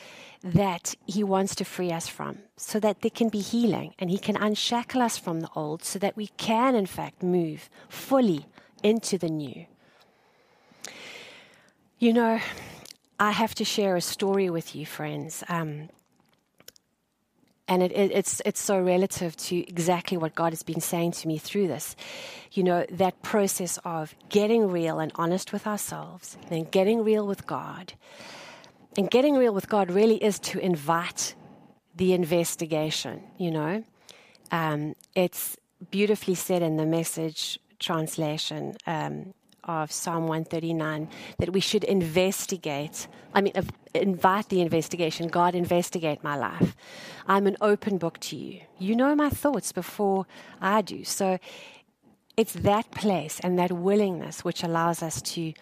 that 0.42 0.94
He 1.06 1.24
wants 1.24 1.54
to 1.56 1.64
free 1.64 1.90
us 1.90 2.08
from, 2.08 2.38
so 2.56 2.78
that 2.80 3.00
there 3.02 3.10
can 3.10 3.28
be 3.28 3.40
healing 3.40 3.94
and 3.98 4.10
He 4.10 4.18
can 4.18 4.36
unshackle 4.36 5.02
us 5.02 5.18
from 5.18 5.40
the 5.40 5.48
old 5.54 5.82
so 5.82 5.98
that 5.98 6.16
we 6.16 6.28
can, 6.36 6.74
in 6.74 6.86
fact, 6.86 7.22
move 7.22 7.68
fully 7.88 8.46
into 8.82 9.18
the 9.18 9.28
new. 9.28 9.66
You 11.98 12.12
know, 12.12 12.40
I 13.18 13.32
have 13.32 13.54
to 13.56 13.64
share 13.64 13.96
a 13.96 14.00
story 14.00 14.48
with 14.48 14.76
you, 14.76 14.86
friends. 14.86 15.42
Um, 15.48 15.88
and 17.68 17.82
it, 17.82 17.92
it, 17.92 18.10
it's 18.12 18.40
it's 18.44 18.60
so 18.60 18.80
relative 18.80 19.36
to 19.36 19.56
exactly 19.68 20.16
what 20.16 20.34
God 20.34 20.52
has 20.52 20.62
been 20.62 20.80
saying 20.80 21.12
to 21.12 21.28
me 21.28 21.38
through 21.38 21.68
this. 21.68 21.94
You 22.52 22.64
know 22.64 22.86
that 22.90 23.22
process 23.22 23.78
of 23.84 24.14
getting 24.30 24.68
real 24.68 24.98
and 24.98 25.12
honest 25.14 25.52
with 25.52 25.66
ourselves, 25.66 26.36
then 26.48 26.64
getting 26.64 27.04
real 27.04 27.26
with 27.26 27.46
God, 27.46 27.92
and 28.96 29.10
getting 29.10 29.34
real 29.36 29.52
with 29.52 29.68
God 29.68 29.90
really 29.90 30.16
is 30.16 30.38
to 30.40 30.58
invite 30.58 31.34
the 31.94 32.14
investigation. 32.14 33.22
You 33.36 33.50
know, 33.50 33.84
um, 34.50 34.94
it's 35.14 35.56
beautifully 35.90 36.34
said 36.34 36.62
in 36.62 36.76
the 36.76 36.86
message 36.86 37.60
translation. 37.78 38.76
Um, 38.86 39.34
of 39.68 39.92
Psalm 39.92 40.26
139 40.26 41.08
that 41.38 41.52
we 41.52 41.60
should 41.60 41.84
investigate. 41.84 43.06
I 43.34 43.42
mean, 43.42 43.52
invite 43.94 44.48
the 44.48 44.60
investigation. 44.60 45.28
God, 45.28 45.54
investigate 45.54 46.22
my 46.22 46.36
life. 46.36 46.76
I'm 47.26 47.46
an 47.46 47.56
open 47.60 47.98
book 47.98 48.18
to 48.20 48.36
you. 48.36 48.60
You 48.78 48.96
know 48.96 49.14
my 49.14 49.30
thoughts 49.30 49.72
before 49.72 50.26
I 50.60 50.82
do. 50.82 51.04
So 51.04 51.38
it's 52.36 52.52
that 52.54 52.90
place 52.90 53.40
and 53.40 53.58
that 53.58 53.72
willingness 53.72 54.44
which 54.44 54.62
allows 54.62 55.02
us 55.02 55.20
to 55.22 55.52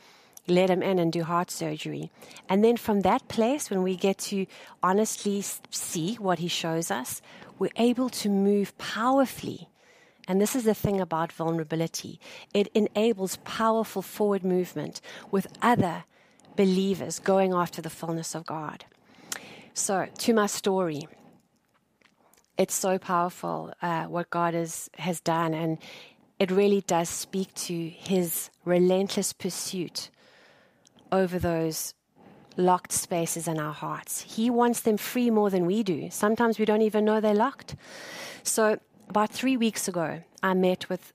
let 0.48 0.70
him 0.70 0.82
in 0.82 0.98
and 0.98 1.12
do 1.12 1.24
heart 1.24 1.50
surgery. 1.50 2.10
And 2.48 2.62
then 2.62 2.76
from 2.76 3.00
that 3.00 3.26
place, 3.28 3.68
when 3.68 3.82
we 3.82 3.96
get 3.96 4.18
to 4.18 4.46
honestly 4.82 5.42
see 5.70 6.14
what 6.16 6.38
he 6.38 6.48
shows 6.48 6.90
us, 6.90 7.20
we're 7.58 7.70
able 7.76 8.10
to 8.10 8.28
move 8.28 8.76
powerfully 8.78 9.68
and 10.28 10.40
this 10.40 10.56
is 10.56 10.64
the 10.64 10.74
thing 10.74 11.00
about 11.00 11.32
vulnerability 11.32 12.20
it 12.52 12.68
enables 12.74 13.38
powerful 13.44 14.02
forward 14.02 14.44
movement 14.44 15.00
with 15.30 15.46
other 15.62 16.04
believers 16.56 17.18
going 17.18 17.52
after 17.52 17.82
the 17.82 17.90
fullness 17.90 18.34
of 18.34 18.46
God. 18.46 18.84
So, 19.74 20.08
to 20.18 20.32
my 20.32 20.46
story, 20.46 21.06
it's 22.56 22.74
so 22.74 22.98
powerful 22.98 23.74
uh, 23.82 24.04
what 24.04 24.30
God 24.30 24.54
has, 24.54 24.88
has 24.98 25.20
done. 25.20 25.52
And 25.52 25.78
it 26.38 26.50
really 26.50 26.80
does 26.80 27.08
speak 27.08 27.52
to 27.54 27.88
his 27.88 28.50
relentless 28.64 29.32
pursuit 29.32 30.10
over 31.12 31.38
those 31.38 31.94
locked 32.56 32.92
spaces 32.92 33.46
in 33.46 33.58
our 33.58 33.72
hearts. 33.72 34.22
He 34.22 34.48
wants 34.48 34.80
them 34.80 34.96
free 34.96 35.30
more 35.30 35.50
than 35.50 35.66
we 35.66 35.82
do. 35.82 36.08
Sometimes 36.10 36.58
we 36.58 36.64
don't 36.64 36.82
even 36.82 37.04
know 37.04 37.20
they're 37.20 37.34
locked. 37.34 37.76
So, 38.42 38.78
about 39.08 39.30
three 39.30 39.56
weeks 39.56 39.86
ago, 39.88 40.22
I 40.42 40.54
met 40.54 40.88
with 40.88 41.12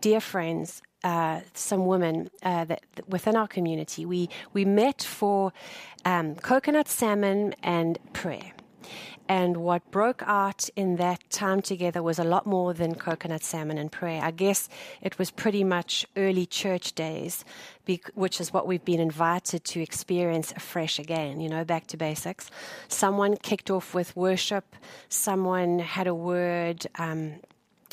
dear 0.00 0.20
friends, 0.20 0.82
uh, 1.04 1.40
some 1.54 1.86
women 1.86 2.30
uh, 2.42 2.64
that, 2.64 2.82
within 3.08 3.36
our 3.36 3.48
community. 3.48 4.04
We 4.06 4.28
we 4.52 4.64
met 4.64 5.02
for 5.02 5.52
um, 6.04 6.36
coconut 6.36 6.88
salmon 6.88 7.54
and 7.62 7.98
prayer. 8.12 8.52
And 9.28 9.56
what 9.56 9.90
broke 9.90 10.22
out 10.24 10.68
in 10.76 10.96
that 10.96 11.28
time 11.30 11.60
together 11.60 12.02
was 12.02 12.18
a 12.18 12.24
lot 12.24 12.46
more 12.46 12.72
than 12.72 12.94
coconut 12.94 13.42
salmon 13.42 13.76
and 13.76 13.90
prayer. 13.90 14.22
I 14.22 14.30
guess 14.30 14.68
it 15.02 15.18
was 15.18 15.30
pretty 15.30 15.64
much 15.64 16.06
early 16.16 16.46
church 16.46 16.92
days, 16.92 17.44
which 18.14 18.40
is 18.40 18.52
what 18.52 18.68
we've 18.68 18.84
been 18.84 19.00
invited 19.00 19.64
to 19.64 19.82
experience 19.82 20.52
afresh 20.52 21.00
again, 21.00 21.40
you 21.40 21.48
know, 21.48 21.64
back 21.64 21.88
to 21.88 21.96
basics. 21.96 22.50
Someone 22.86 23.36
kicked 23.36 23.68
off 23.68 23.94
with 23.94 24.14
worship, 24.16 24.76
someone 25.08 25.80
had 25.80 26.06
a 26.06 26.14
word, 26.14 26.86
um, 26.96 27.40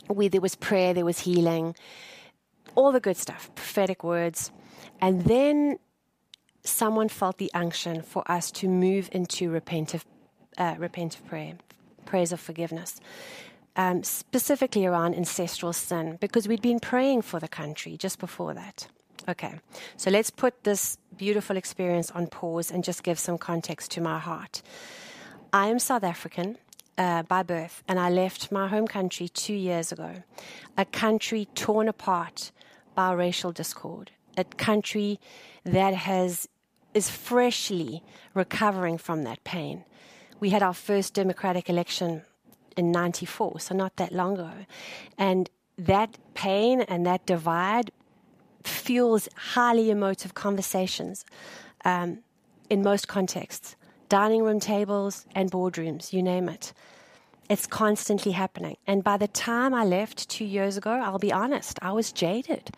where 0.07 0.29
there 0.29 0.41
was 0.41 0.55
prayer, 0.55 0.93
there 0.93 1.05
was 1.05 1.19
healing, 1.19 1.75
all 2.75 2.91
the 2.91 2.99
good 2.99 3.17
stuff, 3.17 3.49
prophetic 3.55 4.03
words. 4.03 4.51
And 5.01 5.25
then 5.25 5.79
someone 6.63 7.09
felt 7.09 7.37
the 7.37 7.51
unction 7.53 8.01
for 8.01 8.29
us 8.31 8.51
to 8.51 8.67
move 8.67 9.09
into 9.11 9.49
repentive 9.49 10.03
uh, 10.57 10.75
repentive 10.75 11.25
prayer, 11.25 11.53
prayers 12.05 12.31
of 12.31 12.39
forgiveness, 12.39 12.99
um, 13.75 14.03
specifically 14.03 14.85
around 14.85 15.15
ancestral 15.15 15.73
sin, 15.73 16.17
because 16.21 16.47
we'd 16.47 16.61
been 16.61 16.79
praying 16.79 17.23
for 17.23 17.39
the 17.39 17.47
country 17.47 17.97
just 17.97 18.19
before 18.19 18.53
that. 18.53 18.87
Okay, 19.27 19.59
so 19.97 20.11
let's 20.11 20.29
put 20.29 20.63
this 20.63 20.97
beautiful 21.17 21.57
experience 21.57 22.11
on 22.11 22.27
pause 22.27 22.69
and 22.69 22.83
just 22.83 23.03
give 23.03 23.17
some 23.17 23.37
context 23.37 23.91
to 23.91 24.01
my 24.01 24.19
heart. 24.19 24.61
I 25.51 25.67
am 25.67 25.79
South 25.79 26.03
African 26.03 26.57
uh, 26.97 27.23
by 27.23 27.43
birth, 27.43 27.83
and 27.87 27.99
I 27.99 28.09
left 28.09 28.51
my 28.51 28.67
home 28.67 28.87
country 28.87 29.27
two 29.27 29.53
years 29.53 29.91
ago, 29.91 30.23
a 30.77 30.85
country 30.85 31.47
torn 31.55 31.87
apart 31.87 32.51
by 32.95 33.11
racial 33.13 33.51
discord, 33.51 34.11
a 34.37 34.43
country 34.43 35.19
that 35.63 35.93
has 35.93 36.47
is 36.93 37.09
freshly 37.09 38.03
recovering 38.35 38.97
from 38.97 39.23
that 39.23 39.43
pain. 39.43 39.83
We 40.39 40.51
had 40.51 40.61
our 40.61 40.73
first 40.73 41.13
democratic 41.15 41.69
election 41.69 42.21
in 42.77 42.91
94, 42.91 43.59
so 43.59 43.75
not 43.75 43.95
that 43.95 44.11
long 44.11 44.33
ago. 44.35 44.51
And 45.17 45.49
that 45.77 46.17
pain 46.35 46.81
and 46.81 47.05
that 47.05 47.25
divide 47.25 47.91
fuels 48.63 49.27
highly 49.35 49.89
emotive 49.89 50.33
conversations 50.33 51.25
um, 51.83 52.19
in 52.69 52.83
most 52.83 53.07
contexts 53.07 53.75
dining 54.13 54.43
room 54.43 54.59
tables 54.59 55.25
and 55.33 55.49
boardrooms, 55.49 56.13
you 56.13 56.21
name 56.21 56.47
it. 56.47 56.71
It's 57.49 57.65
constantly 57.65 58.33
happening. 58.33 58.77
And 58.85 59.03
by 59.03 59.17
the 59.17 59.27
time 59.27 59.73
I 59.73 59.83
left 59.83 60.29
two 60.29 60.45
years 60.45 60.77
ago, 60.77 60.91
I'll 60.91 61.17
be 61.17 61.33
honest, 61.33 61.79
I 61.81 61.93
was 61.93 62.11
jaded. 62.11 62.69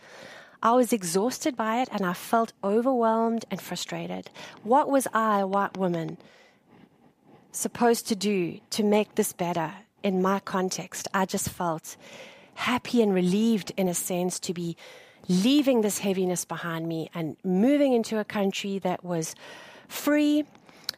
I 0.64 0.72
was 0.72 0.94
exhausted 0.94 1.58
by 1.58 1.82
it 1.82 1.90
and 1.92 2.06
I 2.06 2.14
felt 2.14 2.54
overwhelmed 2.64 3.44
and 3.52 3.60
frustrated. 3.60 4.30
What 4.64 4.90
was 4.90 5.10
I, 5.14 5.42
a 5.42 5.46
white 5.46 5.76
woman, 5.76 6.16
supposed 7.52 8.08
to 8.08 8.16
do 8.16 8.62
to 8.70 8.82
make 8.82 9.16
this 9.16 9.34
better 9.34 9.74
in 10.04 10.22
my 10.22 10.40
context. 10.40 11.10
I 11.14 11.26
just 11.26 11.50
felt 11.50 11.98
happy 12.54 13.02
and 13.02 13.14
relieved, 13.14 13.74
in 13.76 13.90
a 13.90 13.94
sense, 13.94 14.40
to 14.40 14.54
be 14.54 14.78
leaving 15.28 15.82
this 15.82 15.98
heaviness 16.00 16.46
behind 16.46 16.88
me 16.88 17.10
and 17.14 17.36
moving 17.44 17.92
into 17.92 18.20
a 18.20 18.24
country 18.24 18.80
that 18.80 19.04
was 19.04 19.36
free, 19.90 20.46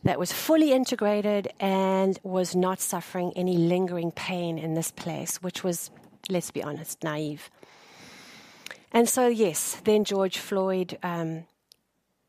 that 0.03 0.19
was 0.19 0.31
fully 0.31 0.71
integrated, 0.71 1.49
and 1.59 2.19
was 2.23 2.55
not 2.55 2.79
suffering 2.79 3.33
any 3.35 3.57
lingering 3.57 4.11
pain 4.11 4.57
in 4.57 4.73
this 4.73 4.91
place, 4.91 5.41
which 5.41 5.63
was, 5.63 5.91
let's 6.29 6.51
be 6.51 6.63
honest, 6.63 7.03
naive. 7.03 7.49
And 8.91 9.09
so, 9.09 9.27
yes, 9.27 9.81
then 9.83 10.03
George 10.03 10.37
Floyd 10.37 10.97
um, 11.03 11.45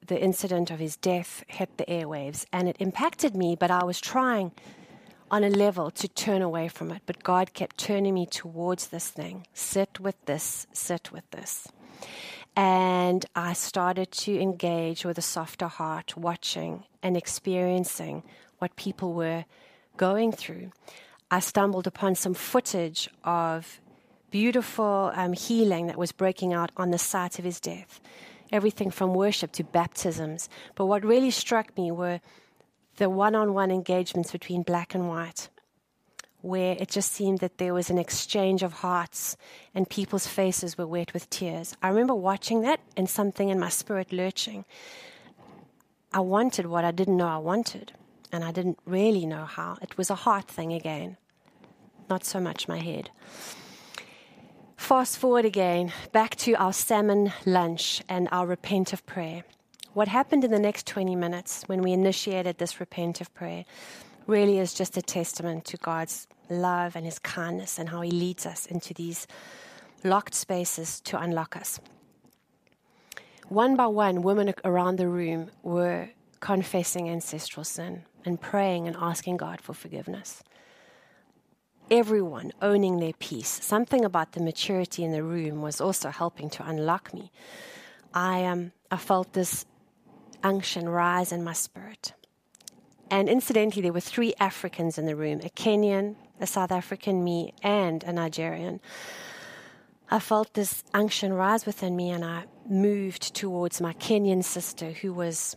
the 0.09 0.21
incident 0.21 0.71
of 0.71 0.79
his 0.79 0.97
death 0.97 1.45
hit 1.47 1.77
the 1.77 1.85
airwaves 1.85 2.47
and 2.53 2.69
it 2.69 2.77
impacted 2.81 3.37
me, 3.37 3.55
but 3.55 3.71
I 3.71 3.85
was 3.85 4.01
trying 4.01 4.53
on 5.31 5.45
a 5.45 5.51
level 5.51 5.91
to 5.91 6.09
turn 6.09 6.43
away 6.43 6.69
from 6.69 6.91
it. 6.91 7.03
But 7.07 7.23
God 7.23 7.53
kept 7.53 7.79
turning 7.79 8.15
me 8.15 8.27
towards 8.27 8.89
this 8.89 9.09
thing 9.09 9.47
sit 9.53 10.01
with 10.01 10.17
this, 10.25 10.67
sit 10.73 11.13
with 11.13 11.31
this. 11.31 11.69
And 12.59 13.25
I 13.37 13.53
started 13.53 14.11
to 14.11 14.37
engage 14.41 15.05
with 15.05 15.17
a 15.17 15.23
softer 15.23 15.69
heart, 15.69 16.17
watching 16.17 16.83
and 17.05 17.17
experiencing 17.17 18.25
what 18.59 18.75
people 18.75 19.13
were 19.13 19.45
going 19.97 20.33
through. 20.33 20.73
I 21.31 21.39
stumbled 21.39 21.87
upon 21.87 22.17
some 22.17 22.35
footage 22.35 23.09
of 23.23 23.81
beautiful 24.33 25.13
um, 25.15 25.35
healing 25.35 25.87
that 25.87 25.97
was 25.97 26.11
breaking 26.11 26.53
out 26.53 26.73
on 26.77 26.91
the 26.91 26.99
site 26.99 27.39
of 27.39 27.45
his 27.45 27.61
death 27.61 28.01
everything 28.53 28.91
from 28.91 29.15
worship 29.15 29.53
to 29.53 29.65
baptisms. 29.65 30.49
But 30.75 30.87
what 30.87 31.05
really 31.05 31.31
struck 31.31 31.77
me 31.77 31.91
were 31.91 32.21
the 32.97 33.11
one 33.11 33.35
on 33.35 33.55
one 33.55 33.71
engagements 33.71 34.33
between 34.33 34.63
black 34.63 34.95
and 34.95 35.09
white, 35.09 35.49
where 36.41 36.77
it 36.79 36.89
just 36.89 37.13
seemed 37.13 37.41
that 37.41 37.59
there 37.59 37.75
was 37.75 37.91
an 37.91 37.99
exchange 37.99 38.63
of 38.63 38.75
hearts 38.75 39.37
and 39.75 39.89
people's 39.89 40.27
faces 40.27 40.79
were 40.79 40.87
wet 40.87 41.13
with 41.13 41.29
tears. 41.31 41.77
I 41.83 41.89
remember 41.89 42.15
watching 42.15 42.63
that 42.63 42.81
and 42.97 43.09
something 43.09 43.49
in 43.49 43.59
my 43.59 43.69
spirit 43.69 44.13
lurching. 44.13 44.65
I 46.13 46.21
wanted 46.21 46.67
what 46.67 46.85
I 46.85 46.91
didn't 46.91 47.17
know 47.17 47.29
I 47.29 47.39
wanted, 47.39 47.93
and 48.33 48.43
I 48.43 48.53
didn't 48.53 48.79
really 48.87 49.27
know 49.27 49.45
how. 49.45 49.77
It 49.83 49.99
was 49.99 50.09
a 50.09 50.15
heart 50.15 50.49
thing 50.49 50.73
again, 50.73 51.19
not 52.09 52.25
so 52.25 52.41
much 52.41 52.69
my 52.69 52.79
head. 52.79 53.11
Fast 54.77 55.19
forward 55.19 55.45
again, 55.45 55.93
back 56.13 56.35
to 56.37 56.55
our 56.55 56.73
salmon 56.73 57.33
lunch 57.45 58.03
and 58.09 58.29
our 58.33 58.47
repentive 58.47 59.05
prayer. 59.05 59.45
What 59.93 60.09
happened 60.09 60.45
in 60.45 60.51
the 60.51 60.59
next 60.59 60.87
20 60.87 61.15
minutes 61.17 61.65
when 61.67 61.83
we 61.83 61.93
initiated 61.93 62.57
this 62.57 62.75
repentive 62.75 63.35
prayer 63.35 63.65
really 64.29 64.59
is 64.59 64.73
just 64.75 64.97
a 64.97 65.03
testament 65.03 65.65
to 65.65 65.77
God's 65.79 66.29
love 66.49 66.95
and 66.95 67.05
His 67.05 67.19
kindness 67.19 67.79
and 67.79 67.89
how 67.89 68.03
He 68.03 68.13
leads 68.13 68.47
us 68.47 68.67
into 68.67 68.95
these 68.95 69.27
locked 70.05 70.35
spaces 70.35 71.01
to 71.01 71.21
unlock 71.21 71.57
us. 71.57 71.81
One 73.49 73.75
by 73.75 73.87
one, 73.87 74.23
women 74.23 74.55
around 74.65 74.97
the 74.97 75.09
room 75.09 75.51
were 75.65 76.11
confessing 76.39 77.09
ancestral 77.09 77.65
sin 77.65 78.05
and 78.25 78.41
praying 78.41 78.87
and 78.87 78.97
asking 79.01 79.39
God 79.39 79.61
for 79.61 79.73
forgiveness 79.73 80.45
everyone 81.91 82.53
owning 82.61 82.99
their 82.99 83.13
piece. 83.15 83.49
Something 83.65 84.05
about 84.05 84.33
the 84.33 84.43
maturity 84.43 85.05
in 85.05 85.13
the 85.13 85.23
room 85.23 85.63
was 85.63 85.81
also 85.81 86.11
helping 86.11 86.51
to 86.51 86.69
unlock 86.69 87.15
me. 87.15 87.31
I, 88.13 88.45
um, 88.45 88.73
I 88.91 88.97
felt 88.97 89.33
this 89.33 89.65
unction 90.43 90.89
rise 90.89 91.33
in 91.33 91.43
my 91.43 91.53
spirit. 91.53 92.13
And 93.11 93.29
incidentally, 93.29 93.83
there 93.83 93.93
were 93.93 94.01
three 94.01 94.35
Africans 94.39 94.99
in 94.99 95.07
the 95.07 95.17
room 95.17 95.41
a 95.43 95.49
Kenyan, 95.51 96.17
a 96.41 96.47
South 96.47 96.73
African, 96.73 97.25
me, 97.25 97.55
and 97.63 98.05
a 98.05 98.13
Nigerian. 98.13 98.81
I 100.11 100.19
felt 100.19 100.55
this 100.55 100.85
unction 100.95 101.33
rise 101.33 101.67
within 101.67 101.97
me, 101.97 102.11
and 102.11 102.25
I 102.25 102.45
moved 102.69 103.35
towards 103.35 103.81
my 103.81 103.93
Kenyan 103.95 104.43
sister 104.43 104.93
who 104.93 105.13
was 105.13 105.57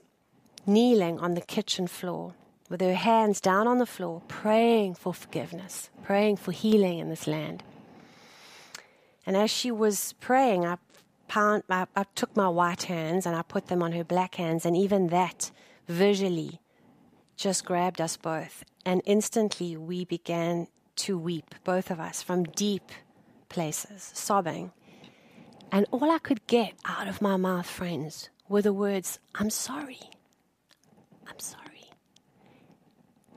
kneeling 0.66 1.20
on 1.20 1.34
the 1.34 1.42
kitchen 1.42 1.88
floor 1.88 2.34
with 2.70 2.82
her 2.82 2.96
hands 2.96 3.42
down 3.42 3.68
on 3.68 3.80
the 3.80 3.86
floor, 3.86 4.22
praying 4.28 4.96
for 4.96 5.14
forgiveness, 5.14 5.90
praying 6.04 6.38
for 6.38 6.52
healing 6.54 7.00
in 7.00 7.10
this 7.10 7.28
land. 7.28 7.64
And 9.26 9.36
as 9.36 9.52
she 9.52 9.72
was 9.72 10.14
praying, 10.22 10.66
I, 10.66 10.78
pound, 11.28 11.64
I, 11.70 11.86
I 11.96 12.06
took 12.16 12.36
my 12.36 12.48
white 12.48 12.84
hands 12.84 13.26
and 13.26 13.36
I 13.36 13.42
put 13.42 13.68
them 13.68 13.84
on 13.84 13.92
her 13.92 14.06
black 14.06 14.36
hands, 14.36 14.66
and 14.66 14.76
even 14.78 15.08
that 15.08 15.52
visually 15.88 16.62
just 17.42 17.66
grabbed 17.66 18.00
us 18.00 18.18
both. 18.18 18.64
And 18.86 19.02
instantly 19.06 19.76
we 19.76 20.06
began 20.06 20.68
to 20.98 21.18
weep, 21.18 21.56
both 21.64 21.90
of 21.90 22.00
us, 22.00 22.22
from 22.22 22.44
deep 22.44 22.92
places, 23.50 24.12
sobbing. 24.14 24.72
And 25.72 25.88
all 25.90 26.12
I 26.12 26.20
could 26.20 26.46
get 26.46 26.74
out 26.86 27.08
of 27.08 27.22
my 27.22 27.38
mouth, 27.38 27.66
friends, 27.66 28.30
were 28.48 28.62
the 28.62 28.74
words, 28.74 29.20
I'm 29.34 29.50
sorry. 29.50 30.00
I'm 31.28 31.40
sorry. 31.40 31.90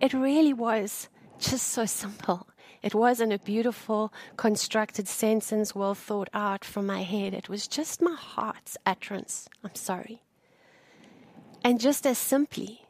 It 0.01 0.13
really 0.13 0.53
was 0.53 1.09
just 1.39 1.69
so 1.69 1.87
simple. 1.87 2.47
It 2.83 2.95
wasn't 2.95 3.33
a 3.33 3.39
beautiful, 3.39 4.13
constructed 4.37 5.09
sentence 5.09 5.75
well 5.75 5.95
thought 5.95 6.29
out 6.35 6.63
from 6.63 6.85
my 6.85 7.03
head. 7.03 7.33
It 7.33 7.49
was 7.49 7.67
just 7.67 8.03
my 8.03 8.15
heart's 8.15 8.77
utterance. 8.85 9.49
I'm 9.63 9.75
sorry. 9.75 10.21
And 11.63 11.81
just 11.81 12.07
as 12.07 12.19
simply, 12.19 12.84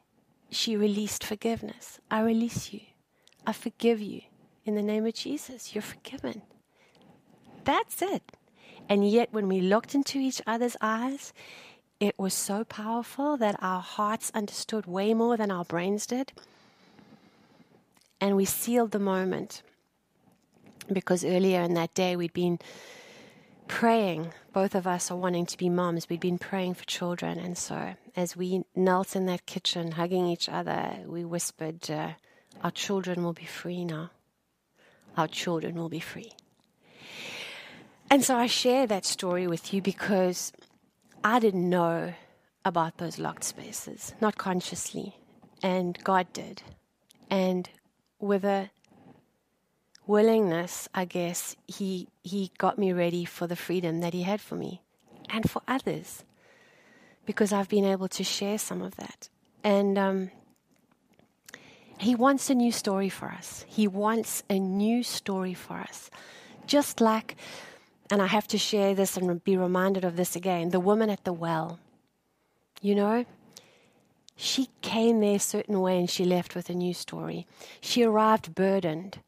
she 0.51 0.77
released 0.77 1.25
forgiveness. 1.25 2.01
I 2.11 2.21
release 2.21 2.73
you. 2.73 2.81
I 3.47 3.53
forgive 3.53 4.01
you. 4.01 4.23
In 4.65 4.75
the 4.75 4.83
name 4.83 5.05
of 5.05 5.15
Jesus, 5.15 5.75
you're 5.75 5.83
forgiven. 5.83 6.43
That's 7.65 8.01
it. 8.01 8.23
And 8.89 9.09
yet, 9.09 9.33
when 9.33 9.49
we 9.49 9.61
looked 9.61 9.95
into 9.95 10.19
each 10.19 10.41
other's 10.47 10.77
eyes, 10.81 11.33
it 12.01 12.19
was 12.19 12.35
so 12.35 12.65
powerful 12.65 13.37
that 13.39 13.57
our 13.63 13.81
hearts 13.81 14.31
understood 14.35 14.87
way 14.87 15.15
more 15.15 15.37
than 15.37 15.51
our 15.51 15.65
brains 15.65 16.07
did. 16.07 16.33
And 18.21 18.37
we 18.37 18.45
sealed 18.45 18.91
the 18.91 18.99
moment 18.99 19.63
because 20.93 21.25
earlier 21.25 21.61
in 21.63 21.75
that 21.75 21.95
day 21.95 22.17
we'd 22.17 22.33
been 22.33 22.59
praying. 23.69 24.33
Both 24.53 24.75
of 24.75 24.87
us 24.87 25.11
are 25.11 25.17
wanting 25.17 25.47
to 25.47 25.59
be 25.59 25.69
moms. 25.69 26.09
We'd 26.09 26.21
been 26.21 26.39
praying 26.39 26.75
for 26.75 26.85
children. 26.85 27.39
And 27.39 27.57
so 27.57 27.95
as 28.17 28.37
we 28.37 28.65
knelt 28.75 29.17
in 29.17 29.27
that 29.27 29.47
kitchen, 29.47 29.93
hugging 29.93 30.27
each 30.27 30.49
other, 30.49 30.99
we 31.07 31.25
whispered, 31.25 31.91
uh, 31.91 32.11
Our 32.63 32.71
children 32.71 33.25
will 33.25 33.33
be 33.33 33.45
free 33.45 33.85
now. 33.85 34.11
Our 35.17 35.29
children 35.29 35.75
will 35.77 35.89
be 35.89 36.01
free. 36.01 36.33
And 38.11 38.25
so 38.25 38.37
I 38.37 38.47
share 38.47 38.87
that 38.87 39.05
story 39.05 39.47
with 39.47 39.73
you 39.73 39.83
because 39.83 40.53
I 41.23 41.39
didn't 41.39 41.69
know 41.69 42.15
about 42.65 42.99
those 42.99 43.19
locked 43.19 43.45
spaces, 43.45 44.15
not 44.21 44.39
consciously. 44.39 45.17
And 45.63 45.99
God 46.05 46.33
did. 46.33 46.63
And 47.31 47.69
with 48.21 48.45
a 48.45 48.71
willingness, 50.07 50.89
I 50.95 51.05
guess, 51.05 51.57
he, 51.67 52.09
he 52.23 52.51
got 52.59 52.79
me 52.79 52.93
ready 52.93 53.25
for 53.25 53.47
the 53.47 53.57
freedom 53.57 54.01
that 54.01 54.15
He 54.15 54.23
had 54.23 54.41
for 54.41 54.57
me 54.57 54.83
and 55.31 55.49
for 55.49 55.63
others 55.67 56.25
because 57.27 57.53
I've 57.53 57.69
been 57.69 57.85
able 57.85 58.09
to 58.09 58.25
share 58.25 58.59
some 58.59 58.83
of 58.83 58.97
that. 58.97 59.29
And 59.63 59.99
um, 59.99 60.31
He 61.99 62.15
wants 62.15 62.51
a 62.51 62.55
new 62.55 62.73
story 62.73 63.09
for 63.09 63.29
us. 63.29 63.65
He 63.69 63.89
wants 63.89 64.43
a 64.51 64.59
new 64.59 65.03
story 65.03 65.55
for 65.55 65.79
us. 65.79 66.11
Just 66.67 67.01
like, 67.01 67.37
and 68.11 68.21
I 68.23 68.27
have 68.27 68.47
to 68.49 68.59
share 68.59 68.95
this 68.95 69.17
and 69.17 69.43
be 69.45 69.57
reminded 69.57 70.05
of 70.05 70.17
this 70.17 70.37
again 70.37 70.71
the 70.71 70.81
woman 70.81 71.11
at 71.11 71.25
the 71.25 71.33
well. 71.33 71.79
You 72.81 72.95
know, 72.95 73.25
she 74.37 74.69
came 74.83 75.21
there 75.21 75.37
a 75.37 75.41
certain 75.41 75.81
way 75.81 75.99
and 75.99 76.11
she 76.11 76.25
left 76.25 76.55
with 76.55 76.69
a 76.69 76.75
new 76.75 76.93
story. 76.93 77.47
She 77.81 78.03
arrived 78.03 78.55
burdened 78.55 79.21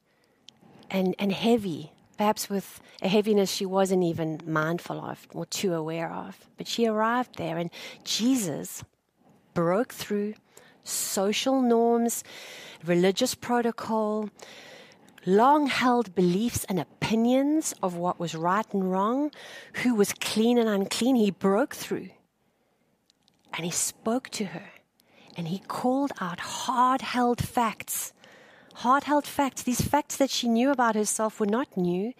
and, 0.90 1.14
and 1.18 1.32
heavy, 1.32 1.92
perhaps 2.16 2.48
with 2.48 2.80
a 3.02 3.08
heaviness 3.08 3.50
she 3.50 3.66
wasn't 3.66 4.04
even 4.04 4.40
mindful 4.46 5.00
of 5.00 5.26
or 5.32 5.46
too 5.46 5.74
aware 5.74 6.12
of. 6.12 6.48
But 6.56 6.68
she 6.68 6.86
arrived 6.86 7.36
there, 7.36 7.58
and 7.58 7.70
Jesus 8.04 8.84
broke 9.54 9.92
through 9.92 10.34
social 10.84 11.60
norms, 11.60 12.22
religious 12.84 13.34
protocol, 13.34 14.30
long 15.26 15.66
held 15.66 16.14
beliefs 16.14 16.64
and 16.68 16.78
opinions 16.78 17.74
of 17.82 17.96
what 17.96 18.20
was 18.20 18.34
right 18.34 18.66
and 18.72 18.90
wrong, 18.90 19.30
who 19.82 19.94
was 19.94 20.12
clean 20.12 20.58
and 20.58 20.68
unclean. 20.68 21.16
He 21.16 21.30
broke 21.30 21.74
through 21.74 22.10
and 23.52 23.64
he 23.64 23.70
spoke 23.70 24.28
to 24.30 24.46
her 24.46 24.70
and 25.36 25.48
he 25.48 25.58
called 25.58 26.12
out 26.20 26.40
hard 26.40 27.00
held 27.00 27.42
facts 27.42 28.12
hard 28.76 29.04
held 29.04 29.26
facts. 29.26 29.62
These 29.62 29.80
facts 29.80 30.16
that 30.16 30.28
she 30.28 30.48
knew 30.48 30.70
about 30.70 30.96
herself 30.96 31.40
were 31.40 31.46
not 31.46 31.76
new, 31.76 32.12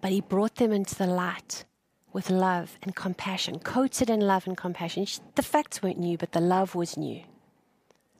but 0.00 0.12
he 0.12 0.20
brought 0.20 0.56
them 0.56 0.70
into 0.70 0.94
the 0.94 1.08
light 1.08 1.64
with 2.12 2.30
love 2.30 2.78
and 2.82 2.94
compassion, 2.94 3.58
coated 3.58 4.08
in 4.08 4.20
love 4.20 4.46
and 4.46 4.56
compassion. 4.56 5.04
She, 5.04 5.18
the 5.34 5.42
facts 5.42 5.82
weren't 5.82 5.98
new, 5.98 6.16
but 6.16 6.32
the 6.32 6.40
love 6.40 6.76
was 6.76 6.96
new. 6.96 7.22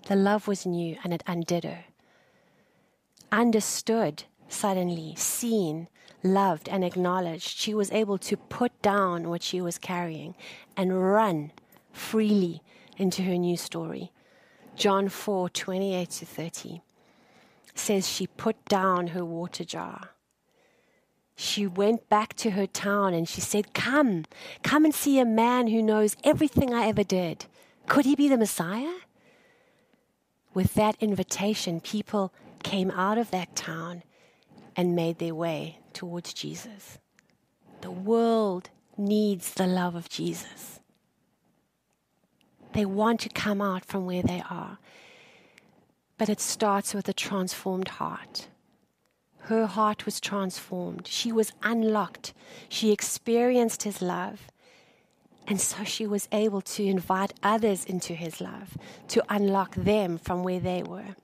The 0.08 0.16
love 0.16 0.48
was 0.48 0.66
new 0.66 0.96
and 1.04 1.14
it 1.14 1.22
undid 1.26 1.64
her. 1.64 1.84
Understood 3.30 4.24
suddenly, 4.48 5.14
seen, 5.16 5.88
loved, 6.24 6.68
and 6.68 6.84
acknowledged, 6.84 7.58
she 7.58 7.74
was 7.74 7.92
able 7.92 8.18
to 8.18 8.36
put 8.36 8.72
down 8.82 9.28
what 9.28 9.42
she 9.42 9.60
was 9.60 9.78
carrying 9.78 10.34
and 10.76 11.00
run 11.12 11.52
freely 11.92 12.60
into 12.96 13.22
her 13.22 13.36
new 13.36 13.56
story. 13.56 14.10
John 14.74 15.08
4 15.08 15.48
28 15.50 16.10
to 16.10 16.26
30 16.26 16.82
says 17.78 18.08
she 18.08 18.26
put 18.26 18.64
down 18.66 19.08
her 19.08 19.24
water 19.24 19.64
jar. 19.64 20.10
She 21.36 21.66
went 21.66 22.08
back 22.08 22.34
to 22.34 22.50
her 22.50 22.66
town 22.66 23.14
and 23.14 23.28
she 23.28 23.40
said, 23.40 23.72
Come, 23.72 24.24
come 24.62 24.84
and 24.84 24.94
see 24.94 25.18
a 25.20 25.24
man 25.24 25.68
who 25.68 25.82
knows 25.82 26.16
everything 26.24 26.74
I 26.74 26.86
ever 26.88 27.04
did. 27.04 27.46
Could 27.86 28.04
he 28.04 28.16
be 28.16 28.28
the 28.28 28.36
Messiah? 28.36 28.94
With 30.52 30.74
that 30.74 30.96
invitation, 31.00 31.80
people 31.80 32.32
came 32.64 32.90
out 32.90 33.18
of 33.18 33.30
that 33.30 33.54
town 33.54 34.02
and 34.74 34.96
made 34.96 35.18
their 35.18 35.34
way 35.34 35.78
towards 35.92 36.34
Jesus. 36.34 36.98
The 37.82 37.90
world 37.90 38.70
needs 38.96 39.54
the 39.54 39.66
love 39.66 39.94
of 39.94 40.08
Jesus. 40.08 40.80
They 42.72 42.84
want 42.84 43.20
to 43.20 43.28
come 43.28 43.60
out 43.62 43.84
from 43.84 44.06
where 44.06 44.22
they 44.22 44.42
are. 44.50 44.78
But 46.18 46.28
it 46.28 46.40
starts 46.40 46.92
with 46.92 47.08
a 47.08 47.12
transformed 47.12 47.88
heart. 47.88 48.48
Her 49.42 49.66
heart 49.66 50.04
was 50.04 50.20
transformed. 50.20 51.06
She 51.06 51.32
was 51.32 51.52
unlocked. 51.62 52.34
She 52.68 52.92
experienced 52.92 53.84
His 53.84 54.02
love. 54.02 54.48
And 55.46 55.58
so 55.58 55.84
she 55.84 56.06
was 56.06 56.28
able 56.30 56.60
to 56.60 56.84
invite 56.84 57.32
others 57.42 57.86
into 57.86 58.12
His 58.12 58.40
love, 58.40 58.76
to 59.08 59.24
unlock 59.30 59.74
them 59.74 60.18
from 60.18 60.42
where 60.42 60.60
they 60.60 60.82
were. 60.82 61.16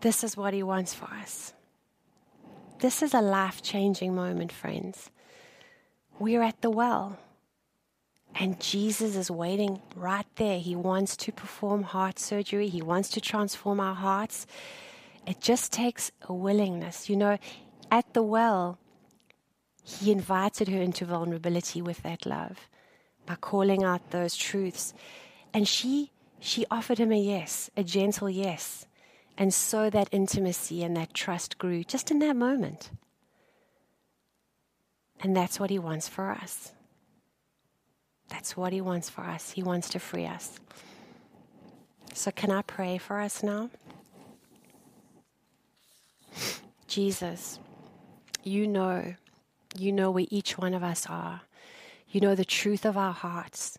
This 0.00 0.24
is 0.24 0.36
what 0.36 0.54
He 0.54 0.62
wants 0.62 0.94
for 0.94 1.06
us. 1.06 1.52
This 2.78 3.02
is 3.02 3.12
a 3.12 3.20
life 3.20 3.62
changing 3.62 4.14
moment, 4.14 4.52
friends. 4.52 5.10
We're 6.18 6.42
at 6.42 6.60
the 6.62 6.70
well. 6.70 7.18
And 8.36 8.60
Jesus 8.60 9.14
is 9.14 9.30
waiting 9.30 9.80
right 9.94 10.26
there. 10.36 10.58
He 10.58 10.74
wants 10.74 11.16
to 11.18 11.32
perform 11.32 11.84
heart 11.84 12.18
surgery, 12.18 12.68
He 12.68 12.82
wants 12.82 13.08
to 13.10 13.20
transform 13.20 13.80
our 13.80 13.94
hearts. 13.94 14.46
It 15.26 15.40
just 15.40 15.72
takes 15.72 16.12
a 16.22 16.34
willingness. 16.34 17.08
You 17.08 17.16
know, 17.16 17.38
at 17.90 18.12
the 18.12 18.22
well, 18.22 18.78
He 19.82 20.10
invited 20.10 20.68
her 20.68 20.82
into 20.82 21.04
vulnerability 21.04 21.80
with 21.80 22.02
that 22.02 22.26
love 22.26 22.68
by 23.26 23.36
calling 23.36 23.84
out 23.84 24.10
those 24.10 24.36
truths. 24.36 24.94
And 25.52 25.66
she, 25.68 26.10
she 26.40 26.66
offered 26.70 26.98
him 26.98 27.12
a 27.12 27.18
yes, 27.18 27.70
a 27.76 27.84
gentle 27.84 28.28
yes. 28.28 28.86
And 29.36 29.52
so 29.52 29.90
that 29.90 30.08
intimacy 30.12 30.82
and 30.82 30.96
that 30.96 31.14
trust 31.14 31.58
grew 31.58 31.84
just 31.84 32.10
in 32.10 32.18
that 32.20 32.36
moment. 32.36 32.90
And 35.20 35.36
that's 35.36 35.58
what 35.58 35.70
he 35.70 35.78
wants 35.78 36.08
for 36.08 36.30
us. 36.30 36.72
That's 38.28 38.56
what 38.56 38.72
He 38.72 38.80
wants 38.80 39.08
for 39.08 39.22
us. 39.22 39.50
He 39.50 39.62
wants 39.62 39.88
to 39.90 39.98
free 39.98 40.26
us. 40.26 40.58
So, 42.12 42.30
can 42.30 42.50
I 42.50 42.62
pray 42.62 42.98
for 42.98 43.20
us 43.20 43.42
now? 43.42 43.70
Jesus, 46.86 47.58
you 48.44 48.68
know, 48.68 49.14
you 49.76 49.90
know 49.90 50.10
where 50.10 50.26
each 50.30 50.56
one 50.56 50.74
of 50.74 50.82
us 50.82 51.06
are. 51.08 51.40
You 52.08 52.20
know 52.20 52.36
the 52.36 52.44
truth 52.44 52.84
of 52.84 52.96
our 52.96 53.12
hearts. 53.12 53.76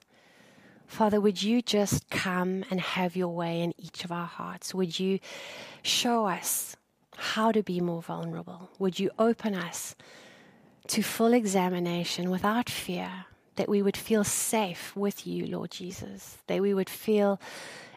Father, 0.88 1.22
would 1.22 1.42
you 1.42 1.62
just 1.62 2.10
come 2.10 2.66
and 2.70 2.80
have 2.82 3.16
your 3.16 3.30
way 3.30 3.62
in 3.62 3.74
each 3.78 4.04
of 4.04 4.12
our 4.12 4.28
hearts? 4.28 4.74
Would 4.74 5.00
you 5.00 5.20
show 5.82 6.28
us 6.28 6.76
how 7.18 7.52
to 7.52 7.64
be 7.64 7.80
more 7.80 8.02
vulnerable? 8.02 8.70
Would 8.80 9.00
you 9.00 9.12
open 9.18 9.56
us 9.56 9.96
to 10.88 11.02
full 11.02 11.34
examination 11.34 12.30
without 12.30 12.70
fear? 12.70 13.26
That 13.56 13.70
we 13.70 13.82
would 13.82 13.98
feel 13.98 14.24
safe 14.24 14.96
with 14.96 15.26
you, 15.26 15.48
Lord 15.48 15.72
Jesus, 15.72 16.38
that 16.48 16.62
we 16.62 16.74
would 16.74 16.90
feel 16.90 17.40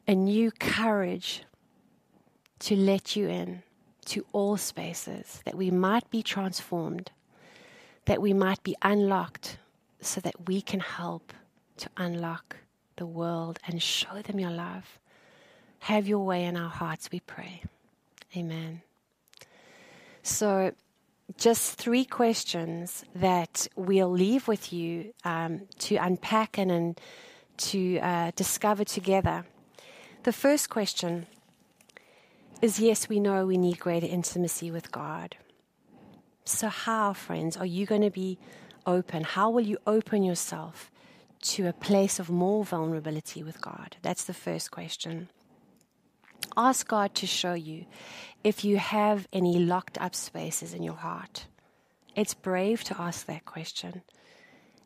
a 0.07 0.14
new 0.14 0.51
courage 0.51 1.42
to 2.61 2.77
let 2.77 3.16
you 3.16 3.29
in 3.29 3.62
to 4.07 4.25
all 4.33 4.57
spaces, 4.57 5.42
that 5.44 5.55
we 5.55 5.71
might 5.71 6.09
be 6.11 6.23
transformed, 6.23 7.11
that 8.07 8.23
we 8.23 8.33
might 8.33 8.62
be 8.62 8.75
unlocked, 8.83 9.59
so 10.01 10.21
that 10.21 10.49
we 10.49 10.61
can 10.61 10.81
help 10.81 11.33
to 11.77 11.90
unlock 11.97 12.57
the 12.97 13.07
world 13.07 13.59
and 13.66 13.83
show 13.83 14.23
them 14.23 14.40
your 14.40 14.51
love. 14.51 14.99
Have 15.81 16.09
your 16.09 16.25
way 16.25 16.44
in 16.44 16.57
our 16.57 16.71
hearts, 16.71 17.11
we 17.12 17.21
pray. 17.21 17.62
Amen. 18.37 18.83
So, 20.23 20.73
just 21.37 21.75
three 21.75 22.05
questions 22.05 23.05
that 23.14 23.69
we'll 23.77 24.11
leave 24.11 24.49
with 24.49 24.73
you 24.73 25.12
um, 25.25 25.62
to 25.79 25.97
unpack 25.97 26.59
and, 26.59 26.71
and 26.71 27.01
to 27.59 27.99
uh, 27.99 28.31
discover 28.35 28.85
together. 28.85 29.45
The 30.25 30.33
first 30.33 30.71
question 30.71 31.27
is 32.61 32.81
yes, 32.81 33.09
we 33.09 33.21
know 33.21 33.47
we 33.47 33.59
need 33.59 33.79
greater 33.79 34.07
intimacy 34.07 34.71
with 34.71 34.91
God. 34.91 35.37
So, 36.45 36.69
how, 36.69 37.12
friends, 37.12 37.57
are 37.57 37.67
you 37.67 37.87
going 37.87 38.03
to 38.03 38.11
be 38.11 38.38
open? 38.87 39.23
How 39.23 39.51
will 39.51 39.61
you 39.61 39.79
open 39.87 40.23
yourself 40.23 40.91
to 41.43 41.67
a 41.67 41.73
place 41.73 42.19
of 42.19 42.31
more 42.31 42.64
vulnerability 42.64 43.43
with 43.43 43.61
God? 43.61 43.97
That's 44.03 44.25
the 44.25 44.35
first 44.35 44.71
question. 44.71 45.29
Ask 46.57 46.88
God 46.88 47.14
to 47.16 47.27
show 47.27 47.55
you 47.55 47.87
if 48.42 48.64
you 48.64 48.79
have 48.79 49.29
any 49.33 49.59
locked 49.59 49.98
up 50.01 50.14
spaces 50.14 50.74
in 50.74 50.83
your 50.83 50.94
heart, 50.94 51.46
It's 52.18 52.35
brave 52.35 52.83
to 52.83 53.01
ask 53.01 53.27
that 53.27 53.44
question. 53.44 54.03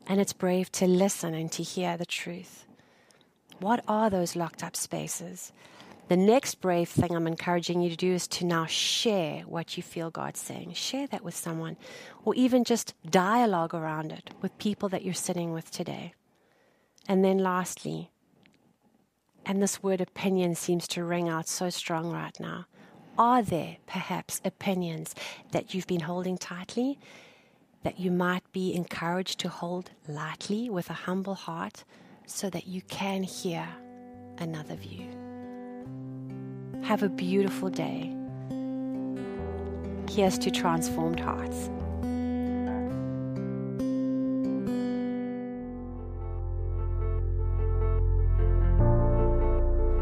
And 0.05 0.21
it's 0.21 0.33
brave 0.33 0.71
to 0.73 0.85
listen 0.85 1.33
and 1.33 1.51
to 1.53 1.63
hear 1.63 1.97
the 1.97 2.05
truth. 2.05 2.67
What 3.59 3.83
are 3.87 4.11
those 4.11 4.35
locked 4.35 4.63
up 4.63 4.75
spaces? 4.75 5.51
The 6.09 6.15
next 6.15 6.61
brave 6.61 6.89
thing 6.89 7.15
I'm 7.15 7.25
encouraging 7.25 7.81
you 7.81 7.89
to 7.89 7.95
do 7.95 8.13
is 8.13 8.27
to 8.27 8.45
now 8.45 8.67
share 8.67 9.39
what 9.47 9.77
you 9.77 9.81
feel 9.81 10.11
God's 10.11 10.41
saying. 10.41 10.73
Share 10.73 11.07
that 11.07 11.23
with 11.23 11.35
someone, 11.35 11.75
or 12.23 12.35
even 12.35 12.65
just 12.65 12.93
dialogue 13.09 13.73
around 13.73 14.11
it 14.11 14.29
with 14.39 14.55
people 14.59 14.89
that 14.89 15.03
you're 15.03 15.15
sitting 15.15 15.51
with 15.51 15.71
today. 15.71 16.13
And 17.07 17.25
then, 17.25 17.39
lastly, 17.39 18.11
and 19.45 19.61
this 19.61 19.83
word 19.83 20.01
opinion 20.01 20.55
seems 20.55 20.87
to 20.89 21.03
ring 21.03 21.29
out 21.29 21.47
so 21.47 21.69
strong 21.69 22.11
right 22.11 22.37
now. 22.39 22.65
Are 23.17 23.43
there 23.43 23.77
perhaps 23.85 24.41
opinions 24.43 25.13
that 25.51 25.73
you've 25.73 25.87
been 25.87 26.01
holding 26.01 26.37
tightly 26.37 26.97
that 27.83 27.99
you 27.99 28.09
might 28.09 28.49
be 28.53 28.73
encouraged 28.73 29.39
to 29.41 29.49
hold 29.49 29.91
lightly 30.07 30.69
with 30.69 30.89
a 30.89 30.93
humble 30.93 31.35
heart 31.35 31.83
so 32.25 32.49
that 32.49 32.67
you 32.67 32.81
can 32.83 33.23
hear 33.23 33.67
another 34.37 34.75
view? 34.75 35.09
Have 36.83 37.03
a 37.03 37.09
beautiful 37.09 37.69
day. 37.69 38.15
Here's 40.09 40.37
to 40.39 40.51
transformed 40.51 41.19
hearts. 41.19 41.69